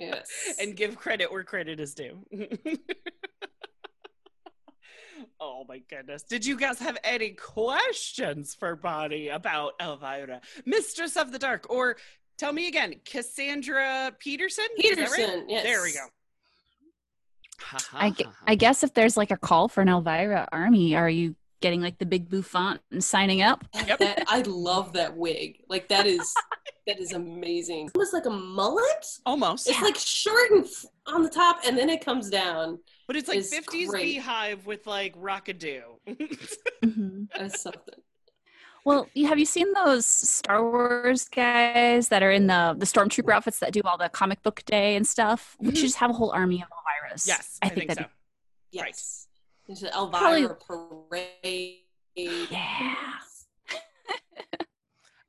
Yes. 0.02 0.30
and 0.60 0.76
give 0.76 0.98
credit 0.98 1.32
where 1.32 1.44
credit 1.44 1.80
is 1.80 1.94
due. 1.94 2.26
oh 5.40 5.64
my 5.68 5.80
goodness. 5.90 6.24
Did 6.24 6.46
you 6.46 6.58
guys 6.58 6.80
have 6.80 6.98
any 7.04 7.32
questions 7.32 8.56
for 8.56 8.76
Bonnie 8.76 9.30
about 9.30 9.74
Elvira, 9.82 10.42
Mistress 10.66 11.16
of 11.18 11.32
the 11.32 11.40
Dark? 11.40 11.68
Or 11.70 11.98
tell 12.42 12.52
me 12.54 12.68
again, 12.68 12.96
Cassandra 13.06 14.12
Peterson? 14.18 14.66
Is 14.84 14.96
that 14.98 15.02
right? 15.04 15.12
Peterson, 15.16 15.50
yes. 15.50 15.64
There 15.64 15.84
we 15.84 15.94
go. 15.94 16.08
I, 17.94 18.14
I 18.48 18.56
guess 18.56 18.84
if 18.84 18.94
there's 18.96 19.16
like 19.16 19.30
a 19.30 19.38
call 19.38 19.68
for 19.68 19.82
an 19.82 19.88
Elvira 19.90 20.48
army, 20.52 20.96
are 20.96 21.10
you 21.10 21.36
getting 21.62 21.80
like 21.80 22.00
the 22.00 22.08
big 22.08 22.28
blue 22.28 22.42
font 22.42 22.82
and 22.92 23.04
signing 23.04 23.44
up? 23.44 23.64
Yep. 23.76 24.00
That, 24.00 24.24
I 24.28 24.42
love 24.42 24.94
that 24.94 25.16
wig. 25.16 25.60
Like 25.70 25.88
that 25.90 26.08
is 26.08 26.34
that 26.88 27.00
is 27.00 27.14
amazing. 27.14 27.92
It 27.94 27.98
was 27.98 28.12
like 28.14 28.26
a 28.26 28.32
mullet. 28.32 29.06
Almost. 29.28 29.70
It's 29.70 29.80
like 29.80 29.96
short 29.96 30.50
and 30.50 30.66
f- 30.66 30.86
on 31.06 31.22
the 31.22 31.30
top, 31.30 31.60
and 31.66 31.78
then 31.78 31.90
it 31.90 32.04
comes 32.04 32.32
down. 32.32 32.80
but 33.06 33.16
it's 33.16 33.30
like 33.30 33.38
it's 33.38 33.56
50s 33.56 33.88
great. 33.90 34.04
beehive 34.04 34.66
with 34.66 34.88
like 34.88 35.16
rockadoo. 35.16 35.84
Mhm. 36.84 37.28
That's 37.38 37.62
something. 37.62 38.02
Well, 38.84 39.08
have 39.28 39.38
you 39.38 39.46
seen 39.46 39.72
those 39.74 40.06
Star 40.06 40.64
Wars 40.64 41.28
guys 41.30 42.08
that 42.10 42.24
are 42.24 42.32
in 42.32 42.48
the 42.48 42.76
the 42.78 42.86
stormtrooper 42.86 43.32
outfits 43.32 43.60
that 43.60 43.74
do 43.74 43.82
all 43.86 43.98
the 43.98 44.10
comic 44.10 44.42
book 44.42 44.64
day 44.66 44.96
and 44.96 45.06
stuff? 45.08 45.56
We 45.60 45.68
Mhm. 45.70 45.76
should 45.76 45.82
just 45.86 45.98
have 45.98 46.10
a 46.10 46.14
whole 46.14 46.32
army 46.32 46.62
of 46.64 46.70
Elviras. 46.70 47.28
yes, 47.28 47.60
I, 47.62 47.68
I, 47.68 47.70
think, 47.70 47.80
think, 47.80 47.90
that'd 47.90 48.04
so. 48.06 48.10
Yes. 48.72 49.28
Right. 49.30 49.68
There's 49.68 49.84
an 49.84 49.90
Elvira 49.94 50.56
parade. 50.56 51.80
be 52.16 52.48
yeah. 52.50 52.96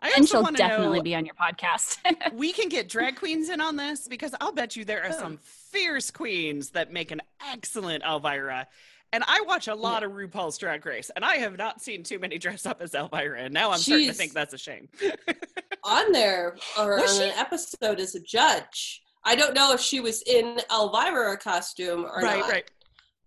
I 0.05 0.13
And 0.17 0.29
she'll 0.29 0.43
definitely 0.43 0.99
know 0.99 1.03
be 1.05 1.15
on 1.15 1.25
your 1.25 1.35
podcast. 1.37 1.99
we 2.33 2.53
can 2.53 2.69
get 2.69 2.89
drag 2.89 3.15
queens 3.17 3.49
in 3.49 3.61
on 3.61 3.77
this 3.77 4.09
because 4.09 4.35
I'll 4.41 4.51
bet 4.53 4.75
you 4.75 4.85
there 4.85 5.03
are 5.05 5.11
Oh. 5.13 5.19
some 5.19 5.39
fierce 5.43 6.11
queens 6.11 6.71
that 6.71 6.93
make 6.93 7.13
an 7.13 7.23
excellent 7.53 8.03
Elvira. 8.03 8.67
And 9.13 9.23
I 9.27 9.43
watch 9.43 9.69
a 9.69 9.75
lot 9.75 10.03
of 10.03 10.13
RuPaul's 10.13 10.57
Drag 10.57 10.85
Race, 10.87 11.11
and 11.15 11.25
I 11.25 11.37
have 11.37 11.59
not 11.59 11.83
seen 11.83 12.03
too 12.03 12.19
many 12.19 12.39
dress 12.39 12.65
up 12.65 12.81
as 12.81 12.95
Elvira. 12.95 13.41
And 13.43 13.53
now 13.53 13.71
I'm 13.71 13.79
starting 13.79 14.07
to 14.09 14.15
think 14.15 14.33
that's 14.33 14.55
a 14.55 14.59
shame. 14.59 14.89
on 15.85 16.13
there 16.13 16.57
or 16.79 16.97
Was 17.01 17.19
on 17.21 17.27
she? 17.27 17.31
an 17.31 17.39
episode 17.39 18.01
as 18.01 18.15
a 18.15 18.21
judge. 18.21 19.03
I 19.25 19.37
don't 19.37 19.55
know 19.55 19.73
if 19.73 19.81
she 19.81 20.01
was 20.01 20.23
in 20.23 20.61
Elvira 20.71 21.37
costume 21.37 22.05
or 22.05 22.23
right, 22.23 22.41
not. 22.41 22.51
right. 22.51 22.71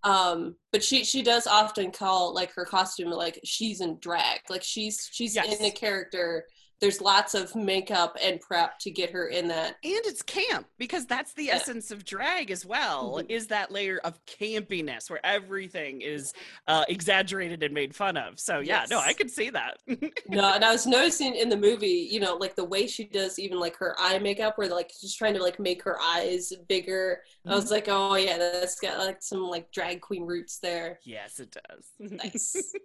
Um, 0.03 0.55
but 0.71 0.83
she 0.83 1.03
she 1.03 1.21
does 1.23 1.47
often 1.47 1.91
call 1.91 2.33
like 2.33 2.51
her 2.53 2.65
costume 2.65 3.09
like 3.09 3.39
she's 3.43 3.81
in 3.81 3.97
drag, 3.99 4.39
like 4.49 4.63
she's 4.63 5.07
she's 5.11 5.35
Yes. 5.35 5.59
in 5.59 5.65
a 5.65 5.71
character. 5.71 6.45
There's 6.81 7.01
lots 7.01 7.33
of 7.33 7.55
makeup 7.55 8.17
and 8.21 8.39
prep 8.41 8.79
to 8.79 8.91
get 8.91 9.09
her 9.11 9.27
in 9.27 9.47
that. 9.47 9.75
And 9.83 10.05
it's 10.05 10.21
camp 10.21 10.67
because 10.77 11.05
that's 11.05 11.33
the 11.33 11.45
Yeah. 11.45 11.55
essence 11.55 11.89
of 11.91 12.03
drag 12.05 12.51
as 12.51 12.65
well. 12.65 13.15
Mhm. 13.19 13.29
Is 13.29 13.47
that 13.47 13.71
layer 13.71 13.99
of 13.99 14.23
campiness 14.25 15.09
where 15.09 15.25
everything 15.25 16.01
is 16.01 16.33
uh, 16.67 16.83
exaggerated 16.89 17.63
and 17.63 17.73
made 17.73 17.95
fun 17.95 18.17
of. 18.17 18.39
So 18.39 18.59
yeah, 18.59 18.85
no, 18.89 18.99
I 18.99 19.13
could 19.13 19.31
see 19.31 19.49
that. 19.51 19.77
No, 20.27 20.53
and 20.53 20.65
I 20.65 20.71
was 20.71 20.85
noticing 20.87 21.35
in 21.35 21.49
the 21.49 21.57
movie, 21.57 22.07
you 22.11 22.19
know, 22.19 22.35
like 22.35 22.55
the 22.55 22.63
way 22.65 22.87
she 22.87 23.05
does 23.05 23.39
even 23.39 23.59
like 23.59 23.75
her 23.77 23.95
eye 23.99 24.17
makeup, 24.19 24.57
where 24.57 24.67
like 24.67 24.91
she's 24.99 25.15
trying 25.15 25.33
to 25.35 25.41
like 25.41 25.59
make 25.59 25.81
her 25.83 25.99
eyes 26.01 26.51
bigger. 26.67 27.21
I 27.45 27.49
Mm-hmm. 27.49 27.55
was 27.57 27.71
like, 27.71 27.85
oh 27.87 28.15
yeah, 28.15 28.37
that's 28.37 28.79
got 28.79 28.97
like 28.97 29.21
some 29.21 29.43
like 29.43 29.71
drag 29.71 30.01
queen 30.01 30.23
roots 30.25 30.57
there. 30.59 30.99
yes, 31.03 31.39
it 31.39 31.51
does. 31.69 31.91
Nice. 31.99 32.73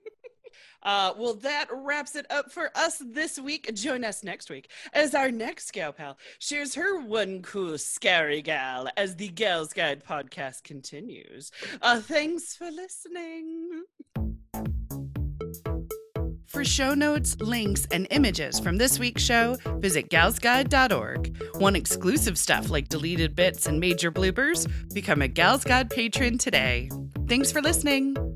Uh, 0.83 1.13
well, 1.17 1.35
that 1.35 1.67
wraps 1.73 2.17
it 2.17 2.27
up 2.31 2.51
for 2.51 2.71
us 2.75 3.03
this 3.05 3.39
week. 3.39 3.71
Join 3.75 4.05
us 4.05 4.25
next 4.25 4.51
week 4.51 4.71
as 4.93 5.15
our 5.15 5.31
next 5.31 5.73
gal 5.73 5.93
pal 5.93 6.17
shares 6.39 6.75
her 6.75 7.01
one 7.01 7.43
cool 7.43 7.77
scary 7.79 8.43
gal 8.43 8.89
as 8.97 9.17
the 9.17 9.29
Gals 9.29 9.73
Guide 9.73 10.05
podcast 10.05 10.63
continues. 10.63 11.51
Uh, 11.83 12.01
thanks 12.01 12.55
for 12.57 12.71
listening. 12.71 13.85
For 16.51 16.65
show 16.65 16.95
notes, 16.95 17.37
links, 17.41 17.87
and 17.93 18.09
images 18.11 18.59
from 18.59 18.77
this 18.77 18.99
week's 18.99 19.23
show, 19.23 19.57
visit 19.79 20.11
galsguide.org. 20.11 21.37
Want 21.55 21.77
exclusive 21.77 22.37
stuff 22.37 22.71
like 22.71 22.89
deleted 22.89 23.37
bits 23.37 23.67
and 23.67 23.79
major 23.79 24.11
bloopers? 24.11 24.69
Become 24.93 25.23
a 25.23 25.29
Gals 25.29 25.63
Guide 25.63 25.91
patron 25.91 26.39
today. 26.39 26.91
Thanks 27.29 27.53
for 27.53 27.63
listening. 27.63 28.30